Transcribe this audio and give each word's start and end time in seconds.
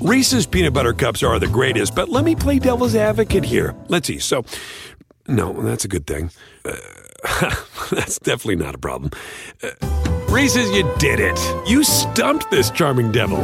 Reese's 0.00 0.46
peanut 0.46 0.72
butter 0.72 0.92
cups 0.92 1.24
are 1.24 1.40
the 1.40 1.48
greatest, 1.48 1.94
but 1.96 2.08
let 2.08 2.24
me 2.24 2.36
play 2.36 2.60
devil's 2.60 2.94
advocate 2.94 3.44
here. 3.44 3.74
Let's 3.88 4.06
see. 4.06 4.20
So, 4.20 4.44
no, 5.26 5.52
that's 5.62 5.84
a 5.84 5.88
good 5.88 6.06
thing. 6.06 6.30
Uh, 6.64 6.76
that's 7.90 8.20
definitely 8.20 8.56
not 8.64 8.76
a 8.76 8.78
problem. 8.78 9.10
Uh, 9.60 9.70
Reese's, 10.28 10.70
you 10.70 10.88
did 10.98 11.18
it. 11.18 11.36
You 11.68 11.82
stumped 11.82 12.48
this 12.52 12.70
charming 12.70 13.10
devil. 13.10 13.40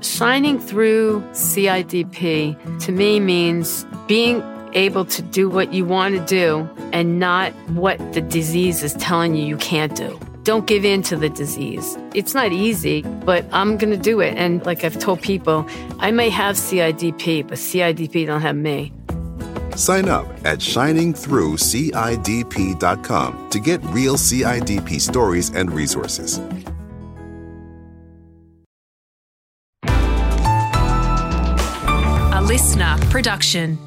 Shining 0.00 0.60
through 0.60 1.22
CIDP 1.32 2.80
to 2.84 2.92
me 2.92 3.18
means 3.18 3.84
being 4.06 4.44
able 4.74 5.04
to 5.06 5.22
do 5.22 5.48
what 5.48 5.72
you 5.74 5.84
want 5.84 6.14
to 6.14 6.24
do 6.24 6.68
and 6.92 7.18
not 7.18 7.52
what 7.70 7.98
the 8.12 8.20
disease 8.20 8.84
is 8.84 8.94
telling 8.94 9.34
you 9.34 9.44
you 9.44 9.56
can't 9.56 9.96
do. 9.96 10.20
Don't 10.46 10.66
give 10.68 10.84
in 10.84 11.02
to 11.02 11.16
the 11.16 11.28
disease. 11.28 11.98
It's 12.14 12.32
not 12.32 12.52
easy, 12.52 13.02
but 13.02 13.44
I'm 13.50 13.76
going 13.76 13.90
to 13.90 13.96
do 13.96 14.20
it. 14.20 14.36
And 14.36 14.64
like 14.64 14.84
I've 14.84 14.96
told 14.96 15.20
people, 15.20 15.66
I 15.98 16.12
may 16.12 16.30
have 16.30 16.54
CIDP, 16.54 17.48
but 17.48 17.58
CIDP 17.58 18.26
don't 18.26 18.42
have 18.42 18.54
me. 18.54 18.92
Sign 19.74 20.08
up 20.08 20.24
at 20.44 20.60
shiningthroughcidp.com 20.60 23.50
to 23.50 23.58
get 23.58 23.82
real 23.86 24.14
CIDP 24.14 25.00
stories 25.00 25.50
and 25.50 25.72
resources. 25.72 26.38
A 26.38 26.42
LiSTNR 32.40 33.10
production. 33.10 33.78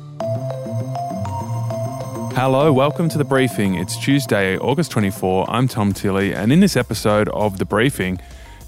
Hello, 2.41 2.71
welcome 2.71 3.09
to 3.09 3.17
the 3.17 3.25
briefing. 3.25 3.75
It's 3.75 3.97
Tuesday, 3.97 4.57
August 4.57 4.91
24. 4.91 5.49
I'm 5.49 5.67
Tom 5.67 5.91
Tilley, 5.91 6.33
and 6.33 6.53
in 6.53 6.61
this 6.61 6.77
episode 6.77 7.27
of 7.33 7.57
the 7.57 7.65
briefing, 7.65 8.17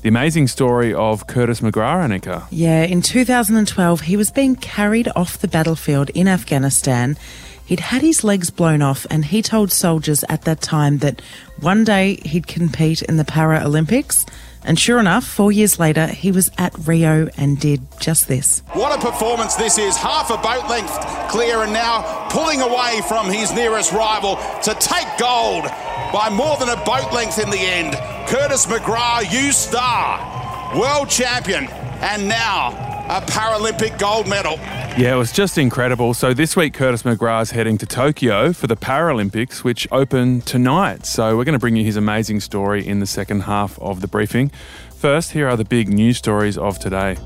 the 0.02 0.10
amazing 0.10 0.50
story 0.50 0.94
of 0.94 1.26
Curtis 1.28 1.62
McGrath, 1.62 2.06
Annika. 2.06 2.46
Yeah, 2.52 2.84
in 2.84 3.02
2012, 3.02 4.02
he 4.02 4.18
was 4.18 4.30
being 4.30 4.58
carried 4.58 5.08
off 5.16 5.38
the 5.38 5.48
battlefield 5.48 6.10
in 6.10 6.28
Afghanistan. 6.28 7.16
He'd 7.64 7.80
had 7.80 8.02
his 8.02 8.26
legs 8.26 8.50
blown 8.50 8.82
off, 8.82 9.08
and 9.10 9.24
he 9.24 9.42
told 9.42 9.72
soldiers 9.72 10.26
at 10.28 10.42
that 10.42 10.60
time 10.60 10.98
that 10.98 11.22
one 11.62 11.86
day 11.86 12.16
he'd 12.26 12.48
compete 12.48 13.02
in 13.04 13.16
the 13.16 13.24
Paralympics. 13.24 14.30
And 14.66 14.78
sure 14.78 15.00
enough, 15.00 15.24
four 15.24 15.50
years 15.50 15.80
later, 15.80 16.08
he 16.08 16.34
was 16.34 16.52
at 16.58 16.78
Rio 16.86 17.30
and 17.38 17.58
did 17.58 17.82
just 18.02 18.28
this. 18.28 18.64
What 18.74 19.00
a 19.00 19.02
performance 19.02 19.56
this 19.56 19.78
is. 19.78 19.96
Half 19.96 20.30
a 20.30 20.36
boat 20.36 20.70
length 20.70 20.92
clear 21.30 21.64
and 21.64 21.72
now 21.72 22.21
pulling 22.32 22.62
away 22.62 23.02
from 23.10 23.30
his 23.30 23.52
nearest 23.54 23.92
rival 23.92 24.38
to 24.64 24.74
take 24.80 25.08
gold 25.20 25.66
by 26.14 26.30
more 26.32 26.56
than 26.58 26.70
a 26.70 26.78
boat 26.86 27.12
length 27.14 27.38
in 27.40 27.50
the 27.50 27.60
end. 27.60 27.94
Curtis 28.28 28.66
McGrath, 28.68 29.32
you 29.32 29.52
star, 29.52 30.80
world 30.80 31.10
champion, 31.10 31.66
and 32.02 32.30
now 32.30 32.70
a 33.10 33.20
Paralympic 33.22 34.00
gold 34.00 34.30
medal. 34.30 34.54
Yeah, 34.98 35.14
it 35.14 35.18
was 35.18 35.34
just 35.34 35.58
incredible. 35.58 36.14
So 36.14 36.34
this 36.34 36.56
week, 36.56 36.74
Curtis 36.74 37.04
McGrath's 37.04 37.52
heading 37.52 37.78
to 37.80 37.86
Tokyo 37.86 38.54
for 38.54 38.68
the 38.68 38.78
Paralympics, 38.78 39.66
which 39.66 39.86
open 39.92 40.40
tonight. 40.42 41.06
So 41.06 41.36
we're 41.36 41.44
going 41.44 41.54
to 41.54 41.60
bring 41.60 41.76
you 41.76 41.84
his 41.84 41.98
amazing 41.98 42.40
story 42.40 42.88
in 42.88 43.00
the 43.00 43.06
second 43.06 43.42
half 43.42 43.78
of 43.80 44.00
the 44.00 44.08
briefing. 44.08 44.52
First, 44.96 45.32
here 45.32 45.50
are 45.50 45.58
the 45.58 45.66
big 45.66 45.90
news 45.90 46.18
stories 46.18 46.58
of 46.58 46.80
today. 46.80 47.18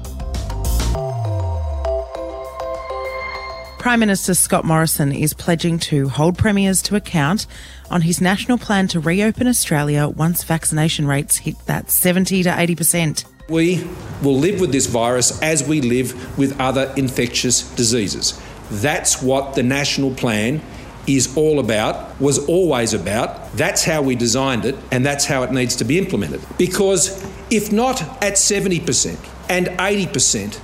Prime 3.86 4.00
Minister 4.00 4.34
Scott 4.34 4.66
Morrison 4.66 5.12
is 5.12 5.36
pledging 5.36 5.78
to 5.78 6.10
hold 6.10 6.40
premiers 6.40 6.82
to 6.82 6.96
account 6.96 7.46
on 7.92 8.02
his 8.02 8.20
national 8.20 8.58
plan 8.58 8.88
to 8.88 9.00
reopen 9.00 9.46
Australia 9.46 10.10
once 10.10 10.44
vaccination 10.44 11.06
rates 11.06 11.38
hit 11.38 11.56
that 11.68 11.92
70 11.92 12.42
to 12.42 12.50
80%. 12.50 13.26
We 13.48 13.88
will 14.24 14.40
live 14.40 14.60
with 14.60 14.72
this 14.72 14.88
virus 14.88 15.40
as 15.44 15.68
we 15.68 15.82
live 15.82 16.36
with 16.36 16.60
other 16.60 16.92
infectious 16.98 17.62
diseases. 17.76 18.42
That's 18.72 19.22
what 19.22 19.54
the 19.54 19.62
national 19.62 20.16
plan 20.16 20.64
is 21.06 21.38
all 21.38 21.60
about, 21.60 22.20
was 22.20 22.44
always 22.48 22.96
about. 22.96 23.54
That's 23.54 23.84
how 23.84 24.02
we 24.02 24.16
designed 24.16 24.66
it, 24.66 24.76
and 24.92 25.06
that's 25.06 25.26
how 25.26 25.44
it 25.44 25.52
needs 25.52 25.76
to 25.76 25.84
be 25.84 26.00
implemented. 26.00 26.42
Because 26.58 27.24
if 27.52 27.72
not 27.72 28.02
at 28.24 28.34
70% 28.34 29.16
and 29.48 29.68
80%, 29.68 30.60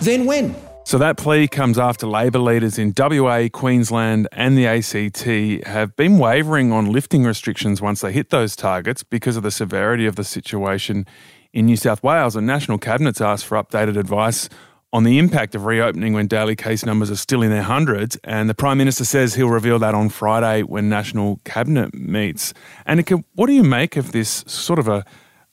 then 0.00 0.26
when? 0.26 0.67
So 0.88 0.96
that 0.96 1.18
plea 1.18 1.48
comes 1.48 1.78
after 1.78 2.06
Labor 2.06 2.38
leaders 2.38 2.78
in 2.78 2.94
WA, 2.96 3.48
Queensland, 3.52 4.26
and 4.32 4.56
the 4.56 4.66
ACT 4.66 5.66
have 5.66 5.94
been 5.96 6.16
wavering 6.16 6.72
on 6.72 6.90
lifting 6.90 7.24
restrictions 7.24 7.82
once 7.82 8.00
they 8.00 8.10
hit 8.10 8.30
those 8.30 8.56
targets 8.56 9.02
because 9.02 9.36
of 9.36 9.42
the 9.42 9.50
severity 9.50 10.06
of 10.06 10.16
the 10.16 10.24
situation 10.24 11.04
in 11.52 11.66
New 11.66 11.76
South 11.76 12.02
Wales, 12.02 12.36
And 12.36 12.46
national 12.46 12.78
cabinet's 12.78 13.20
asked 13.20 13.44
for 13.44 13.62
updated 13.62 13.98
advice 13.98 14.48
on 14.90 15.04
the 15.04 15.18
impact 15.18 15.54
of 15.54 15.66
reopening 15.66 16.14
when 16.14 16.26
daily 16.26 16.56
case 16.56 16.86
numbers 16.86 17.10
are 17.10 17.16
still 17.16 17.42
in 17.42 17.50
their 17.50 17.64
hundreds. 17.64 18.16
And 18.24 18.48
the 18.48 18.54
Prime 18.54 18.78
Minister 18.78 19.04
says 19.04 19.34
he'll 19.34 19.50
reveal 19.50 19.78
that 19.80 19.94
on 19.94 20.08
Friday 20.08 20.62
when 20.62 20.88
National 20.88 21.38
Cabinet 21.44 21.92
meets. 21.92 22.54
Annika, 22.86 23.22
what 23.34 23.48
do 23.48 23.52
you 23.52 23.62
make 23.62 23.98
of 23.98 24.12
this 24.12 24.42
sort 24.46 24.78
of 24.78 24.88
a, 24.88 25.04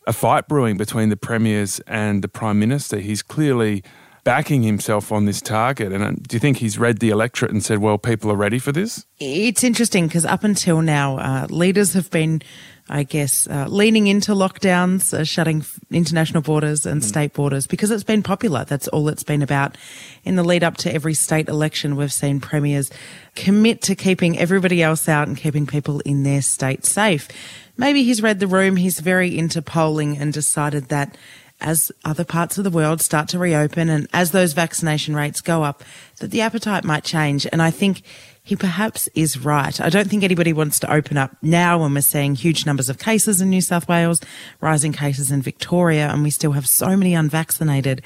a 0.07 0.13
fight 0.13 0.47
brewing 0.47 0.78
between 0.78 1.09
the 1.09 1.17
Premiers 1.17 1.81
and 1.88 2.23
the 2.23 2.29
Prime 2.29 2.57
Minister? 2.57 3.00
He's 3.00 3.22
clearly 3.22 3.84
backing 4.25 4.63
himself 4.63 5.13
on 5.13 5.24
this 5.24 5.40
target. 5.40 5.94
And 5.94 6.03
uh, 6.03 6.12
do 6.12 6.36
you 6.36 6.40
think 6.40 6.58
he's 6.58 6.78
read 6.78 7.00
the 7.00 7.12
electorate 7.12 7.52
and 7.52 7.63
said, 7.63 7.78
well, 7.80 7.97
people 7.97 8.30
are 8.30 8.36
ready 8.36 8.59
for 8.59 8.74
this? 8.74 9.06
It's 9.19 9.63
interesting 9.63 10.08
because 10.08 10.25
up 10.25 10.44
until 10.44 10.81
now, 10.81 11.18
uh, 11.18 11.47
leaders 11.50 11.94
have 11.94 12.12
been 12.12 12.41
I 12.88 13.02
guess, 13.02 13.47
uh, 13.47 13.66
leaning 13.68 14.06
into 14.06 14.34
lockdowns, 14.34 15.12
uh, 15.12 15.24
shutting 15.24 15.62
f- 15.62 15.80
international 15.90 16.44
borders 16.44 16.85
and 16.85 17.02
mm. 17.02 17.03
state 17.03 17.34
borders 17.34 17.66
because 17.66 17.90
it's 17.90 18.03
been 18.03 18.22
popular. 18.22 18.64
That's 18.64 18.88
all 18.90 19.09
it's 19.09 19.24
been 19.24 19.41
about. 19.41 19.75
In 20.24 20.35
the 20.35 20.44
lead 20.44 20.64
up 20.64 20.78
to 20.78 20.94
every 20.94 21.16
state 21.16 21.50
election, 21.50 21.96
we've 21.96 22.14
seen 22.14 22.40
premiers 22.40 22.91
commit 23.34 23.81
to 23.84 23.96
keeping 23.96 24.38
everybody 24.38 24.84
else 24.84 25.09
out 25.09 25.28
and 25.28 25.35
keeping 25.35 25.66
people 25.66 26.00
in 26.02 26.22
their 26.22 26.44
state 26.44 26.85
safe. 26.85 27.28
Maybe 27.75 28.03
he's 28.03 28.22
read 28.22 28.40
the 28.40 28.46
room. 28.46 28.75
He's 28.75 29.00
very 29.00 29.35
into 29.35 29.64
polling 29.64 30.19
and 30.19 30.31
decided 30.31 30.90
that 30.90 31.18
as 31.61 31.91
other 32.03 32.23
parts 32.23 32.57
of 32.57 32.63
the 32.63 32.69
world 32.69 33.01
start 33.01 33.29
to 33.29 33.39
reopen 33.39 33.89
and 33.89 34.07
as 34.13 34.31
those 34.31 34.53
vaccination 34.53 35.16
rates 35.16 35.41
go 35.41 35.63
up, 35.63 35.83
that 36.19 36.31
the 36.31 36.41
appetite 36.41 36.83
might 36.83 37.03
change. 37.03 37.47
And 37.51 37.61
I 37.61 37.71
think 37.71 38.03
he 38.43 38.55
perhaps 38.55 39.07
is 39.16 39.39
right. 39.39 39.81
I 39.81 39.89
don't 39.89 40.07
think 40.07 40.23
anybody 40.23 40.53
wants 40.53 40.79
to 40.79 40.93
open 40.93 41.17
up 41.17 41.35
now 41.41 41.79
when 41.79 41.95
we're 41.95 42.01
seeing 42.01 42.35
huge 42.35 42.66
numbers 42.66 42.89
of 42.89 42.99
cases 42.99 43.41
in 43.41 43.49
New 43.49 43.61
South 43.61 43.88
Wales, 43.88 44.21
rising 44.61 44.93
cases 44.93 45.31
in 45.31 45.41
Victoria, 45.41 46.09
and 46.09 46.21
we 46.21 46.29
still 46.29 46.51
have 46.51 46.67
so 46.67 46.95
many 46.95 47.16
unvaccinated. 47.16 48.03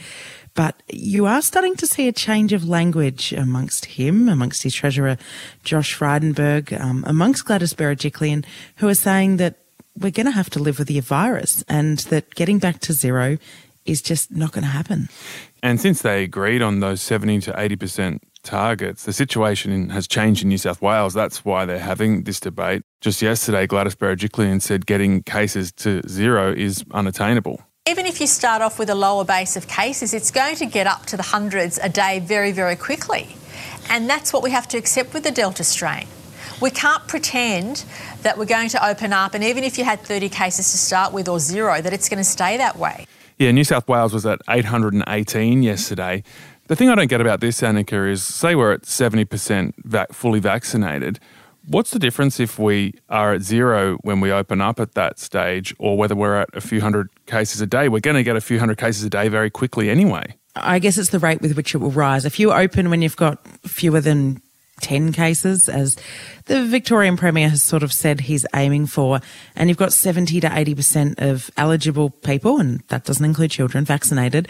But 0.53 0.81
you 0.87 1.25
are 1.25 1.41
starting 1.41 1.75
to 1.75 1.87
see 1.87 2.07
a 2.07 2.13
change 2.13 2.53
of 2.53 2.67
language 2.67 3.33
amongst 3.33 3.85
him, 3.85 4.29
amongst 4.29 4.63
his 4.63 4.73
treasurer, 4.73 5.17
Josh 5.63 5.97
Frydenberg, 5.97 6.79
um, 6.79 7.03
amongst 7.05 7.45
Gladys 7.45 7.73
Berejiklian, 7.73 8.45
who 8.77 8.87
are 8.87 8.95
saying 8.95 9.37
that 9.37 9.57
we're 9.97 10.11
going 10.11 10.25
to 10.25 10.31
have 10.31 10.50
to 10.51 10.59
live 10.59 10.79
with 10.79 10.88
the 10.88 11.00
virus 11.00 11.63
and 11.67 12.00
that 12.09 12.35
getting 12.35 12.59
back 12.59 12.79
to 12.81 12.94
zero 12.94 13.38
is 13.85 14.01
just 14.01 14.31
not 14.31 14.51
going 14.51 14.63
to 14.63 14.69
happen. 14.69 15.09
And 15.63 15.79
since 15.79 16.01
they 16.01 16.23
agreed 16.23 16.61
on 16.61 16.79
those 16.79 17.01
70 17.01 17.41
to 17.41 17.53
80% 17.53 18.19
targets. 18.44 19.05
The 19.05 19.13
situation 19.13 19.89
has 19.89 20.07
changed 20.07 20.44
in 20.44 20.49
New 20.49 20.57
South 20.57 20.81
Wales. 20.81 21.13
That's 21.13 21.44
why 21.44 21.66
they're 21.66 21.79
having 21.79 22.23
this 22.23 22.39
debate. 22.39 22.83
Just 23.01 23.22
yesterday, 23.22 23.67
Gladys 23.67 23.95
Berejiklian 23.95 24.61
said 24.61 24.85
getting 24.85 25.23
cases 25.23 25.72
to 25.73 26.01
zero 26.07 26.53
is 26.53 26.83
unattainable. 26.91 27.61
Even 27.88 28.05
if 28.05 28.22
you 28.22 28.28
start 28.28 28.61
off 28.61 28.78
with 28.78 28.89
a 28.89 28.95
lower 28.95 29.25
base 29.25 29.55
of 29.55 29.67
cases, 29.67 30.13
it's 30.13 30.31
going 30.31 30.55
to 30.57 30.66
get 30.66 30.85
up 30.85 31.05
to 31.07 31.17
the 31.17 31.23
hundreds 31.23 31.78
a 31.79 31.89
day 31.89 32.19
very, 32.19 32.51
very 32.51 32.75
quickly. 32.75 33.35
And 33.89 34.09
that's 34.09 34.31
what 34.31 34.44
we 34.44 34.51
have 34.51 34.67
to 34.69 34.78
accept 34.78 35.13
with 35.13 35.23
the 35.23 35.31
Delta 35.31 35.63
strain. 35.63 36.07
We 36.61 36.72
can't 36.72 37.07
pretend 37.07 37.85
that 38.22 38.38
we're 38.38 38.45
going 38.45 38.69
to 38.69 38.85
open 38.88 39.13
up, 39.13 39.33
and 39.33 39.44
even 39.44 39.63
if 39.63 39.77
you 39.77 39.83
had 39.83 40.01
30 40.01 40.29
cases 40.29 40.72
to 40.72 40.77
start 40.77 41.13
with 41.13 41.27
or 41.27 41.39
zero, 41.39 41.81
that 41.81 41.94
it's 41.94 42.09
going 42.09 42.17
to 42.17 42.29
stay 42.29 42.57
that 42.57 42.77
way. 42.77 43.05
Yeah, 43.38 43.51
New 43.51 43.63
South 43.63 43.87
Wales 43.87 44.14
was 44.14 44.25
at 44.25 44.41
818 44.49 45.64
yesterday. 45.64 46.23
The 46.67 46.75
thing 46.75 46.90
I 46.90 46.96
don't 46.96 47.09
get 47.09 47.22
about 47.22 47.40
this, 47.40 47.61
Annika, 47.61 48.09
is 48.09 48.23
say 48.23 48.53
we're 48.53 48.73
at 48.73 48.81
70% 48.81 49.73
vac- 49.85 50.11
fully 50.11 50.40
vaccinated. 50.40 51.19
What's 51.66 51.91
the 51.91 51.99
difference 51.99 52.40
if 52.40 52.59
we 52.59 52.96
are 53.09 53.34
at 53.34 53.41
zero 53.41 53.97
when 54.02 54.19
we 54.19 54.31
open 54.31 54.59
up 54.59 54.79
at 54.79 54.93
that 54.93 55.19
stage 55.19 55.73
or 55.79 55.97
whether 55.97 56.16
we're 56.16 56.35
at 56.35 56.49
a 56.53 56.61
few 56.61 56.81
hundred 56.81 57.09
cases 57.28 57.61
a 57.61 57.67
day? 57.67 57.90
We're 57.90 57.99
going 57.99 58.17
to 58.17 58.23
get 58.23 58.35
a 58.35 58.41
few 58.41 58.59
hundred 58.59 58.78
cases 58.78 59.03
a 59.03 59.09
day 59.09 59.29
very 59.29 59.49
quickly 59.49 59.90
anyway. 59.90 60.35
I 60.55 60.79
guess 60.79 60.97
it's 60.97 61.09
the 61.09 61.19
rate 61.19 61.41
with 61.41 61.55
which 61.55 61.73
it 61.73 61.78
will 61.78 61.91
rise. 61.91 62.25
If 62.25 62.40
you 62.40 62.52
open 62.52 62.90
when 62.90 63.02
you've 63.02 63.16
got 63.16 63.46
fewer 63.67 64.02
than 64.02 64.41
10 64.81 65.11
cases, 65.11 65.70
as 65.70 65.96
the 66.46 66.66
Victorian 66.66 67.17
Premier 67.17 67.49
has 67.49 67.64
sort 67.64 67.84
of 67.84 67.93
said 67.93 68.22
he's 68.22 68.46
aiming 68.55 68.87
for. 68.87 69.20
And 69.55 69.70
you've 69.70 69.78
got 69.78 69.93
70 69.93 70.40
to 70.41 70.47
80% 70.47 71.20
of 71.20 71.52
eligible 71.58 72.09
people, 72.09 72.59
and 72.59 72.81
that 72.87 73.05
doesn't 73.05 73.23
include 73.23 73.52
children, 73.52 73.85
vaccinated. 73.85 74.47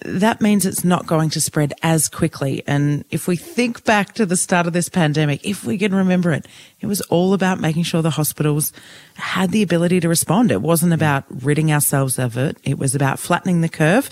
That 0.00 0.40
means 0.40 0.66
it's 0.66 0.84
not 0.84 1.06
going 1.06 1.30
to 1.30 1.40
spread 1.40 1.72
as 1.82 2.08
quickly. 2.08 2.62
And 2.66 3.04
if 3.10 3.28
we 3.28 3.36
think 3.36 3.84
back 3.84 4.14
to 4.14 4.26
the 4.26 4.36
start 4.36 4.66
of 4.66 4.72
this 4.72 4.88
pandemic, 4.88 5.44
if 5.44 5.64
we 5.64 5.78
can 5.78 5.94
remember 5.94 6.32
it, 6.32 6.46
it 6.80 6.86
was 6.86 7.00
all 7.02 7.34
about 7.34 7.60
making 7.60 7.84
sure 7.84 8.02
the 8.02 8.10
hospitals 8.10 8.72
had 9.14 9.50
the 9.50 9.62
ability 9.62 10.00
to 10.00 10.08
respond. 10.08 10.50
It 10.50 10.62
wasn't 10.62 10.92
about 10.92 11.24
ridding 11.42 11.72
ourselves 11.72 12.18
of 12.18 12.36
it. 12.36 12.56
It 12.62 12.78
was 12.78 12.94
about 12.94 13.18
flattening 13.18 13.60
the 13.60 13.68
curve 13.68 14.10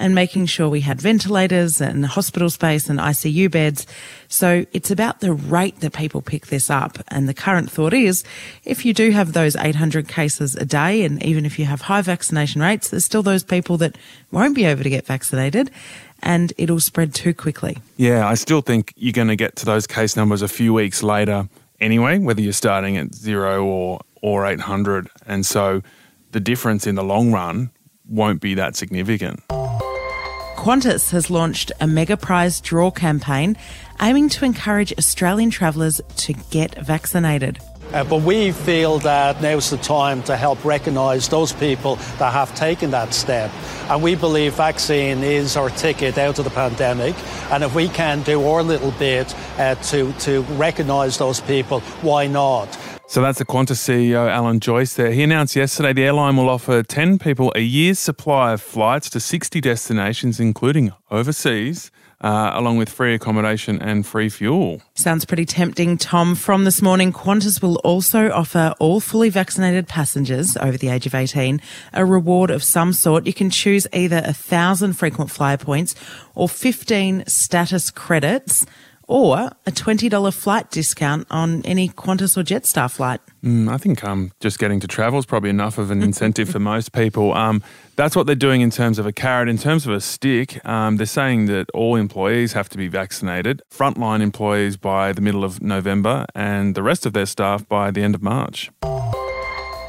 and 0.00 0.14
making 0.14 0.46
sure 0.46 0.68
we 0.68 0.80
had 0.80 1.00
ventilators 1.00 1.80
and 1.80 2.06
hospital 2.06 2.48
space 2.48 2.88
and 2.88 2.98
ICU 2.98 3.50
beds. 3.50 3.86
So 4.28 4.64
it's 4.72 4.90
about 4.90 5.20
the 5.20 5.34
rate 5.34 5.80
that 5.80 5.92
people 5.92 6.22
pick 6.22 6.46
this 6.46 6.70
up. 6.70 6.98
And 7.08 7.28
the 7.28 7.34
current 7.34 7.70
thought 7.70 7.92
is 7.92 8.24
if 8.64 8.84
you 8.84 8.94
do 8.94 9.10
have 9.10 9.34
those 9.34 9.54
800 9.54 10.08
cases 10.08 10.56
a 10.56 10.64
day, 10.64 11.04
and 11.04 11.22
even 11.22 11.44
if 11.44 11.58
you 11.58 11.66
have 11.66 11.82
high 11.82 12.00
vaccination 12.00 12.62
rates, 12.62 12.88
there's 12.88 13.04
still 13.04 13.22
those 13.22 13.44
people 13.44 13.76
that 13.76 13.98
won't 14.32 14.56
be 14.56 14.64
able 14.64 14.82
to 14.82 14.90
get 14.90 15.06
vaccinated 15.06 15.70
and 16.22 16.52
it'll 16.56 16.80
spread 16.80 17.14
too 17.14 17.34
quickly. 17.34 17.78
Yeah, 17.96 18.26
I 18.26 18.34
still 18.34 18.62
think 18.62 18.94
you're 18.96 19.12
going 19.12 19.28
to 19.28 19.36
get 19.36 19.56
to 19.56 19.66
those 19.66 19.86
case 19.86 20.16
numbers 20.16 20.42
a 20.42 20.48
few 20.48 20.72
weeks 20.72 21.02
later 21.02 21.48
anyway, 21.78 22.18
whether 22.18 22.40
you're 22.40 22.52
starting 22.52 22.96
at 22.96 23.14
zero 23.14 23.64
or, 23.64 24.00
or 24.22 24.46
800. 24.46 25.08
And 25.26 25.44
so 25.44 25.82
the 26.32 26.40
difference 26.40 26.86
in 26.86 26.94
the 26.94 27.04
long 27.04 27.32
run 27.32 27.70
won't 28.08 28.40
be 28.40 28.54
that 28.54 28.76
significant. 28.76 29.42
Qantas 30.60 31.10
has 31.12 31.30
launched 31.30 31.72
a 31.80 31.86
mega 31.86 32.18
prize 32.18 32.60
draw 32.60 32.90
campaign 32.90 33.56
aiming 33.98 34.28
to 34.28 34.44
encourage 34.44 34.92
Australian 34.98 35.48
travellers 35.48 36.02
to 36.16 36.34
get 36.50 36.74
vaccinated. 36.74 37.58
Uh, 37.94 38.04
but 38.04 38.20
we 38.20 38.52
feel 38.52 38.98
that 38.98 39.40
now's 39.40 39.70
the 39.70 39.78
time 39.78 40.22
to 40.24 40.36
help 40.36 40.62
recognise 40.62 41.30
those 41.30 41.54
people 41.54 41.96
that 42.18 42.34
have 42.34 42.54
taken 42.54 42.90
that 42.90 43.14
step. 43.14 43.50
And 43.88 44.02
we 44.02 44.14
believe 44.16 44.52
vaccine 44.52 45.24
is 45.24 45.56
our 45.56 45.70
ticket 45.70 46.18
out 46.18 46.38
of 46.38 46.44
the 46.44 46.50
pandemic. 46.50 47.16
And 47.50 47.64
if 47.64 47.74
we 47.74 47.88
can 47.88 48.20
do 48.22 48.46
our 48.46 48.62
little 48.62 48.92
bit 48.92 49.34
uh, 49.58 49.76
to, 49.76 50.12
to 50.12 50.42
recognise 50.42 51.16
those 51.16 51.40
people, 51.40 51.80
why 52.02 52.26
not? 52.26 52.68
So 53.10 53.20
that's 53.20 53.40
the 53.40 53.44
Qantas 53.44 53.80
CEO, 53.80 54.30
Alan 54.30 54.60
Joyce, 54.60 54.94
there. 54.94 55.10
He 55.10 55.24
announced 55.24 55.56
yesterday 55.56 55.92
the 55.92 56.04
airline 56.04 56.36
will 56.36 56.48
offer 56.48 56.84
10 56.84 57.18
people 57.18 57.50
a 57.56 57.58
year's 57.58 57.98
supply 57.98 58.52
of 58.52 58.62
flights 58.62 59.10
to 59.10 59.18
60 59.18 59.60
destinations, 59.60 60.38
including 60.38 60.92
overseas. 61.10 61.90
Uh, 62.22 62.50
along 62.52 62.76
with 62.76 62.90
free 62.90 63.14
accommodation 63.14 63.80
and 63.80 64.06
free 64.06 64.28
fuel. 64.28 64.82
Sounds 64.92 65.24
pretty 65.24 65.46
tempting, 65.46 65.96
Tom. 65.96 66.34
From 66.34 66.64
this 66.64 66.82
morning, 66.82 67.14
Qantas 67.14 67.62
will 67.62 67.76
also 67.76 68.30
offer 68.30 68.74
all 68.78 69.00
fully 69.00 69.30
vaccinated 69.30 69.88
passengers 69.88 70.54
over 70.58 70.76
the 70.76 70.88
age 70.88 71.06
of 71.06 71.14
18 71.14 71.62
a 71.94 72.04
reward 72.04 72.50
of 72.50 72.62
some 72.62 72.92
sort. 72.92 73.26
You 73.26 73.32
can 73.32 73.48
choose 73.48 73.86
either 73.94 74.20
a 74.22 74.34
thousand 74.34 74.98
frequent 74.98 75.30
flyer 75.30 75.56
points 75.56 75.94
or 76.34 76.46
15 76.46 77.24
status 77.26 77.90
credits 77.90 78.66
or 79.10 79.50
a 79.66 79.72
$20 79.72 80.32
flight 80.32 80.70
discount 80.70 81.26
on 81.30 81.62
any 81.66 81.88
Qantas 81.88 82.36
or 82.36 82.44
Jetstar 82.44 82.88
flight. 82.88 83.20
Mm, 83.42 83.68
I 83.68 83.76
think 83.76 84.04
um, 84.04 84.30
just 84.38 84.60
getting 84.60 84.78
to 84.78 84.86
travel 84.86 85.18
is 85.18 85.26
probably 85.26 85.50
enough 85.50 85.78
of 85.78 85.90
an 85.90 86.00
incentive 86.00 86.48
for 86.48 86.60
most 86.60 86.92
people. 86.92 87.34
Um, 87.34 87.60
that's 87.96 88.14
what 88.14 88.26
they're 88.26 88.36
doing 88.36 88.60
in 88.60 88.70
terms 88.70 89.00
of 89.00 89.06
a 89.06 89.12
carrot. 89.12 89.48
In 89.48 89.58
terms 89.58 89.84
of 89.84 89.92
a 89.92 90.00
stick, 90.00 90.64
um, 90.64 90.96
they're 90.96 91.06
saying 91.06 91.46
that 91.46 91.68
all 91.74 91.96
employees 91.96 92.52
have 92.52 92.68
to 92.68 92.78
be 92.78 92.86
vaccinated, 92.86 93.62
frontline 93.68 94.20
employees 94.20 94.76
by 94.76 95.12
the 95.12 95.20
middle 95.20 95.42
of 95.42 95.60
November, 95.60 96.24
and 96.36 96.76
the 96.76 96.82
rest 96.82 97.04
of 97.04 97.12
their 97.12 97.26
staff 97.26 97.66
by 97.66 97.90
the 97.90 98.02
end 98.02 98.14
of 98.14 98.22
March. 98.22 98.70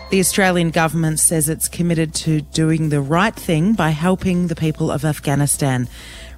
The 0.10 0.20
Australian 0.20 0.72
government 0.72 1.20
says 1.20 1.48
it's 1.48 1.70
committed 1.70 2.14
to 2.16 2.42
doing 2.42 2.90
the 2.90 3.00
right 3.00 3.36
thing 3.36 3.74
by 3.74 3.92
helping 3.92 4.48
the 4.48 4.56
people 4.56 4.90
of 4.90 5.06
Afghanistan 5.06 5.88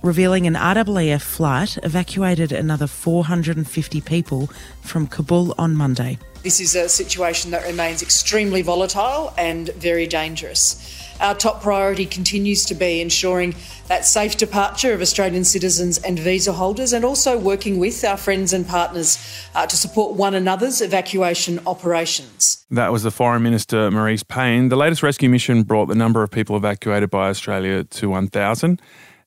revealing 0.03 0.45
an 0.45 0.53
RAAF 0.53 1.21
flight 1.21 1.77
evacuated 1.81 2.51
another 2.51 2.87
450 2.87 4.01
people 4.01 4.47
from 4.81 5.07
Kabul 5.07 5.55
on 5.57 5.75
Monday. 5.75 6.19
This 6.43 6.59
is 6.59 6.75
a 6.75 6.89
situation 6.89 7.51
that 7.51 7.65
remains 7.65 8.01
extremely 8.01 8.61
volatile 8.61 9.33
and 9.37 9.69
very 9.69 10.05
dangerous. 10.05 10.99
Our 11.21 11.35
top 11.35 11.61
priority 11.61 12.05
continues 12.05 12.65
to 12.65 12.75
be 12.75 12.99
ensuring 12.99 13.55
that 13.87 14.03
safe 14.03 14.35
departure 14.35 14.91
of 14.91 15.01
Australian 15.01 15.45
citizens 15.45 15.99
and 15.99 16.19
visa 16.19 16.51
holders, 16.51 16.91
and 16.91 17.05
also 17.05 17.37
working 17.37 17.79
with 17.79 18.03
our 18.03 18.17
friends 18.17 18.51
and 18.51 18.67
partners 18.67 19.17
uh, 19.55 19.65
to 19.67 19.77
support 19.77 20.17
one 20.17 20.33
another's 20.33 20.81
evacuation 20.81 21.61
operations. 21.65 22.65
That 22.71 22.91
was 22.91 23.03
the 23.03 23.11
Foreign 23.11 23.43
Minister, 23.43 23.89
Marise 23.89 24.27
Payne. 24.27 24.67
The 24.67 24.75
latest 24.75 25.01
rescue 25.01 25.29
mission 25.29 25.63
brought 25.63 25.85
the 25.85 25.95
number 25.95 26.23
of 26.23 26.31
people 26.31 26.57
evacuated 26.57 27.09
by 27.09 27.29
Australia 27.29 27.85
to 27.85 28.09
1,000. 28.09 28.81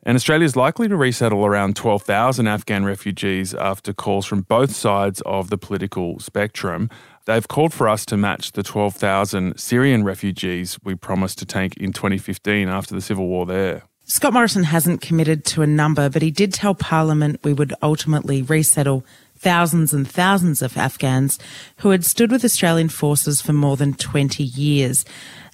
And 0.07 0.15
Australia 0.15 0.45
is 0.45 0.55
likely 0.55 0.87
to 0.87 0.97
resettle 0.97 1.45
around 1.45 1.75
12,000 1.75 2.47
Afghan 2.47 2.85
refugees 2.85 3.55
after 3.55 3.93
calls 3.93 4.25
from 4.25 4.43
both 4.43 4.71
sides 4.71 5.21
of 5.27 5.51
the 5.51 5.59
political 5.59 6.21
spectrum. 6.21 6.89
They've 7.25 7.49
called 7.49 7.75
for 7.75 7.89
us 7.89 8.07
to 8.07 8.17
match 8.17 8.53
the 8.53 8.63
12,000 8.63 9.59
Syrian 9.59 10.05
refugees 10.05 10.79
we 10.85 10.95
promised 10.95 11.39
to 11.39 11.45
take 11.45 11.77
in 11.79 11.93
2015 11.93 12.69
after 12.69 12.95
the 12.95 13.01
civil 13.01 13.27
war 13.27 13.47
there. 13.47 13.83
Scott 14.05 14.33
Morrison 14.33 14.63
hasn't 14.63 15.01
committed 15.01 15.45
to 15.47 15.63
a 15.63 15.67
number, 15.67 16.09
but 16.09 16.23
he 16.23 16.31
did 16.31 16.55
tell 16.55 16.77
Parliament 16.77 17.41
we 17.43 17.53
would 17.53 17.75
ultimately 17.83 18.43
resettle 18.43 19.05
thousands 19.37 19.93
and 19.93 20.09
thousands 20.09 20.63
of 20.63 20.77
Afghans 20.77 21.41
who 21.79 21.91
had 21.91 22.05
stood 22.05 22.31
with 22.31 22.45
Australian 22.45 22.91
forces 22.91 23.41
for 23.41 23.53
more 23.53 23.77
than 23.77 23.95
20 23.95 24.45
years. 24.45 25.05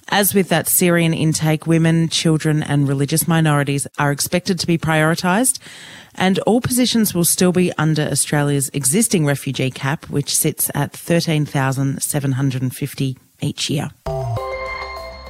As 0.09 0.33
with 0.33 0.49
that 0.49 0.67
Syrian 0.67 1.13
intake, 1.13 1.65
women, 1.65 2.09
children, 2.09 2.61
and 2.61 2.85
religious 2.87 3.27
minorities 3.27 3.87
are 3.97 4.11
expected 4.11 4.59
to 4.59 4.67
be 4.67 4.77
prioritised, 4.77 5.59
and 6.15 6.39
all 6.39 6.61
positions 6.61 7.13
will 7.13 7.25
still 7.25 7.51
be 7.51 7.71
under 7.77 8.03
Australia's 8.03 8.69
existing 8.73 9.25
refugee 9.25 9.71
cap, 9.71 10.09
which 10.09 10.33
sits 10.35 10.69
at 10.75 10.93
13,750 10.93 13.17
each 13.41 13.69
year. 13.69 13.89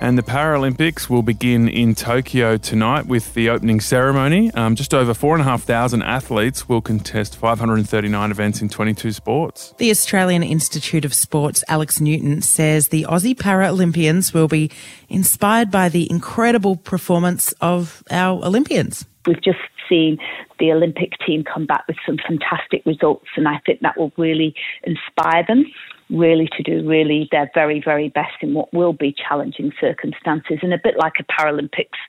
And 0.01 0.17
the 0.17 0.23
Paralympics 0.23 1.09
will 1.09 1.21
begin 1.21 1.69
in 1.69 1.95
Tokyo 1.95 2.57
tonight 2.57 3.05
with 3.05 3.33
the 3.33 3.49
opening 3.49 3.79
ceremony. 3.79 4.51
Um, 4.53 4.75
just 4.75 4.93
over 4.93 5.13
4,500 5.13 6.03
athletes 6.05 6.67
will 6.67 6.81
contest 6.81 7.37
539 7.37 8.31
events 8.31 8.61
in 8.61 8.69
22 8.69 9.11
sports. 9.11 9.73
The 9.77 9.91
Australian 9.91 10.43
Institute 10.43 11.05
of 11.05 11.13
Sports, 11.13 11.63
Alex 11.67 12.01
Newton, 12.01 12.41
says 12.41 12.89
the 12.89 13.05
Aussie 13.09 13.35
Paralympians 13.35 14.33
will 14.33 14.47
be 14.47 14.71
inspired 15.09 15.71
by 15.71 15.89
the 15.89 16.09
incredible 16.09 16.75
performance 16.75 17.53
of 17.61 18.03
our 18.11 18.43
Olympians. 18.43 19.05
We've 19.25 19.41
just 19.41 19.59
seen 19.87 20.17
the 20.59 20.71
Olympic 20.71 21.13
team 21.25 21.43
come 21.43 21.65
back 21.65 21.85
with 21.87 21.97
some 22.05 22.17
fantastic 22.27 22.85
results, 22.85 23.27
and 23.35 23.47
I 23.47 23.59
think 23.65 23.81
that 23.81 23.97
will 23.97 24.11
really 24.17 24.53
inspire 24.83 25.45
them 25.47 25.65
really 26.09 26.49
to 26.57 26.63
do 26.63 26.87
really 26.87 27.27
their 27.31 27.49
very, 27.53 27.81
very 27.83 28.09
best 28.09 28.41
in 28.41 28.53
what 28.53 28.73
will 28.73 28.93
be 28.93 29.13
challenging 29.13 29.71
circumstances 29.79 30.59
and 30.61 30.73
a 30.73 30.79
bit 30.83 30.95
like 30.97 31.13
a 31.19 31.23
Paralympics 31.23 31.99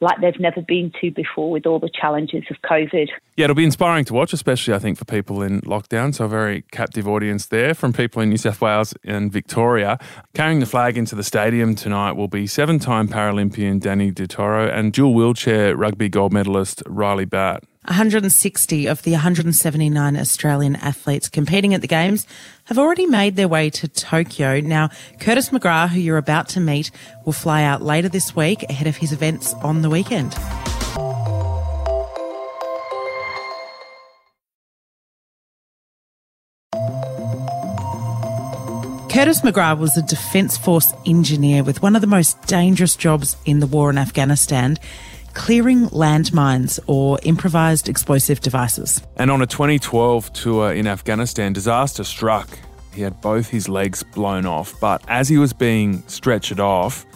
like 0.00 0.20
they've 0.20 0.38
never 0.38 0.62
been 0.62 0.92
to 1.00 1.10
before 1.10 1.50
with 1.50 1.66
all 1.66 1.78
the 1.78 1.90
challenges 1.92 2.44
of 2.50 2.56
COVID. 2.62 3.08
Yeah, 3.36 3.44
it'll 3.44 3.56
be 3.56 3.64
inspiring 3.64 4.04
to 4.06 4.14
watch, 4.14 4.32
especially 4.32 4.74
I 4.74 4.78
think 4.78 4.98
for 4.98 5.04
people 5.04 5.42
in 5.42 5.60
lockdown. 5.62 6.14
So 6.14 6.26
a 6.26 6.28
very 6.28 6.62
captive 6.70 7.08
audience 7.08 7.46
there 7.46 7.74
from 7.74 7.92
people 7.92 8.22
in 8.22 8.28
New 8.28 8.36
South 8.36 8.60
Wales 8.60 8.94
and 9.04 9.32
Victoria. 9.32 9.98
Carrying 10.34 10.60
the 10.60 10.66
flag 10.66 10.96
into 10.96 11.14
the 11.14 11.24
stadium 11.24 11.74
tonight 11.74 12.12
will 12.12 12.28
be 12.28 12.46
seven-time 12.46 13.08
Paralympian 13.08 13.80
Danni 13.80 14.14
Di 14.14 14.26
Toro 14.26 14.68
and 14.68 14.92
dual 14.92 15.14
wheelchair 15.14 15.76
rugby 15.76 16.08
gold 16.08 16.32
medalist 16.32 16.82
Ryley 16.86 17.24
Batt. 17.24 17.64
160 17.88 18.86
of 18.86 19.02
the 19.02 19.12
179 19.12 20.16
Australian 20.16 20.76
athletes 20.76 21.28
competing 21.28 21.72
at 21.72 21.80
the 21.80 21.86
Games 21.86 22.26
have 22.64 22.78
already 22.78 23.06
made 23.06 23.36
their 23.36 23.48
way 23.48 23.70
to 23.70 23.88
Tokyo. 23.88 24.60
Now, 24.60 24.90
Curtis 25.20 25.48
McGrath, 25.48 25.88
who 25.88 26.00
you're 26.00 26.18
about 26.18 26.48
to 26.50 26.60
meet, 26.60 26.90
will 27.24 27.32
fly 27.32 27.62
out 27.62 27.80
later 27.80 28.10
this 28.10 28.36
week 28.36 28.62
ahead 28.64 28.86
of 28.86 28.96
his 28.96 29.12
events 29.12 29.54
on 29.54 29.80
the 29.80 29.88
weekend. 29.88 30.34
Curtis 39.10 39.40
McGrath 39.40 39.78
was 39.78 39.96
a 39.96 40.02
Defence 40.02 40.58
Force 40.58 40.92
engineer 41.06 41.64
with 41.64 41.82
one 41.82 41.96
of 41.96 42.02
the 42.02 42.06
most 42.06 42.40
dangerous 42.42 42.94
jobs 42.94 43.36
in 43.46 43.60
the 43.60 43.66
war 43.66 43.88
in 43.88 43.96
Afghanistan 43.96 44.76
clearing 45.38 45.86
landmines 45.90 46.80
or 46.88 47.18
improvised 47.22 47.88
explosive 47.88 48.40
devices. 48.40 49.00
And 49.16 49.30
on 49.30 49.40
a 49.40 49.46
2012 49.46 50.32
tour 50.32 50.72
in 50.72 50.86
Afghanistan, 50.86 51.52
disaster 51.52 52.04
struck. 52.04 52.58
He 52.92 53.02
had 53.02 53.20
both 53.20 53.48
his 53.48 53.68
legs 53.68 54.02
blown 54.02 54.44
off, 54.44 54.74
but 54.80 55.00
as 55.06 55.28
he 55.28 55.38
was 55.38 55.52
being 55.52 56.02
stretchered 56.02 56.58
off, 56.58 57.06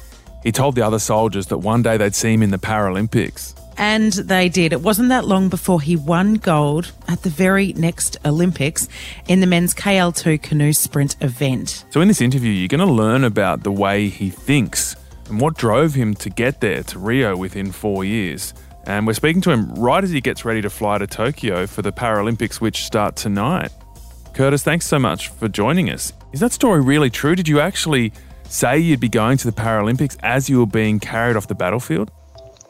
he 0.44 0.52
told 0.52 0.76
the 0.76 0.82
other 0.82 1.00
soldiers 1.00 1.46
that 1.46 1.58
one 1.58 1.82
day 1.82 1.96
they'd 1.96 2.14
see 2.14 2.32
him 2.32 2.42
in 2.42 2.50
the 2.50 2.58
Paralympics. 2.58 3.54
And 3.76 4.12
they 4.12 4.48
did. 4.48 4.72
It 4.72 4.82
wasn't 4.82 5.08
that 5.08 5.24
long 5.24 5.48
before 5.48 5.80
he 5.80 5.96
won 5.96 6.34
gold 6.34 6.92
at 7.08 7.22
the 7.22 7.30
very 7.30 7.72
next 7.72 8.16
Olympics 8.24 8.86
in 9.26 9.40
the 9.40 9.46
men's 9.46 9.74
KL2 9.74 10.40
canoe 10.42 10.72
sprint 10.72 11.16
event. 11.20 11.84
So, 11.90 12.00
in 12.00 12.06
this 12.06 12.20
interview, 12.20 12.52
you're 12.52 12.68
going 12.68 12.86
to 12.86 12.92
learn 12.92 13.24
about 13.24 13.62
the 13.64 13.72
way 13.72 14.08
he 14.08 14.30
thinks 14.30 14.94
and 15.32 15.40
what 15.40 15.56
drove 15.56 15.94
him 15.94 16.12
to 16.14 16.28
get 16.28 16.60
there 16.60 16.82
to 16.82 16.98
Rio 16.98 17.34
within 17.34 17.72
four 17.72 18.04
years. 18.04 18.52
And 18.84 19.06
we're 19.06 19.14
speaking 19.14 19.40
to 19.42 19.50
him 19.50 19.74
right 19.74 20.04
as 20.04 20.10
he 20.10 20.20
gets 20.20 20.44
ready 20.44 20.60
to 20.60 20.68
fly 20.68 20.98
to 20.98 21.06
Tokyo 21.06 21.66
for 21.66 21.80
the 21.80 21.90
Paralympics, 21.90 22.60
which 22.60 22.84
start 22.84 23.16
tonight. 23.16 23.72
Curtis, 24.34 24.62
thanks 24.62 24.86
so 24.86 24.98
much 24.98 25.28
for 25.28 25.48
joining 25.48 25.88
us. 25.88 26.12
Is 26.32 26.40
that 26.40 26.52
story 26.52 26.82
really 26.82 27.08
true? 27.08 27.34
Did 27.34 27.48
you 27.48 27.60
actually 27.60 28.12
say 28.44 28.78
you'd 28.78 29.00
be 29.00 29.08
going 29.08 29.38
to 29.38 29.50
the 29.50 29.56
Paralympics 29.56 30.18
as 30.22 30.50
you 30.50 30.58
were 30.58 30.66
being 30.66 31.00
carried 31.00 31.36
off 31.36 31.48
the 31.48 31.54
battlefield? 31.54 32.10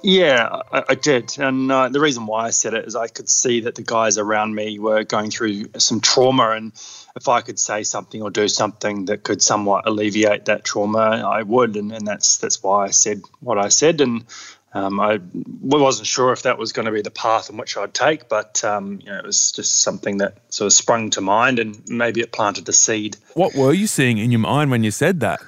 Yeah, 0.05 0.61
I, 0.71 0.85
I 0.91 0.95
did. 0.95 1.37
And 1.39 1.71
uh, 1.71 1.89
the 1.89 1.99
reason 1.99 2.27
why 2.27 2.45
I 2.45 2.51
said 2.51 2.75
it 2.75 2.87
is 2.87 2.95
I 2.95 3.09
could 3.09 3.29
see 3.29 3.63
that 3.63 3.75
the 3.75 3.83
guys 3.83 4.19
around 4.19 4.55
me 4.55 4.79
were 4.79 5.03
going 5.03 5.33
through 5.33 5.65
some 5.79 6.01
trauma. 6.01 6.51
And 6.51 6.73
if 7.17 7.29
I 7.29 7.41
could 7.41 7.59
say 7.59 7.83
something 7.83 8.23
or 8.23 8.31
do 8.31 8.49
something 8.49 9.07
that 9.07 9.23
could 9.23 9.43
somewhat 9.43 9.87
alleviate 9.87 10.47
that 10.47 10.65
trauma, 10.65 11.23
I 11.27 11.43
would. 11.43 11.77
And, 11.77 11.93
and 11.93 12.07
that's, 12.07 12.39
that's 12.39 12.63
why 12.63 12.87
I 12.87 12.91
said 12.91 13.23
what 13.41 13.59
I 13.59 13.69
said. 13.69 14.01
And 14.01 14.25
um, 14.75 15.01
I 15.01 15.21
wasn't 15.61 16.07
sure 16.07 16.33
if 16.33 16.43
that 16.43 16.59
was 16.59 16.73
going 16.73 16.87
to 16.87 16.93
be 16.93 17.03
the 17.03 17.11
path 17.11 17.51
in 17.51 17.57
which 17.57 17.77
I'd 17.77 17.93
take, 17.93 18.29
but 18.29 18.65
um, 18.65 19.01
you 19.03 19.11
know, 19.11 19.19
it 19.19 19.25
was 19.25 19.53
just 19.53 19.83
something 19.83 20.19
that 20.19 20.39
sort 20.49 20.67
of 20.67 20.73
sprung 20.73 21.11
to 21.11 21.21
mind, 21.21 21.59
and 21.59 21.83
maybe 21.89 22.23
it 22.23 22.33
planted 22.33 22.65
the 22.65 22.73
seed. 22.73 23.17
What 23.35 23.55
were 23.55 23.73
you 23.73 23.87
seeing 23.87 24.17
in 24.17 24.31
your 24.31 24.41
mind 24.41 24.71
when 24.71 24.83
you 24.83 24.91
said 24.91 25.21
that? 25.21 25.41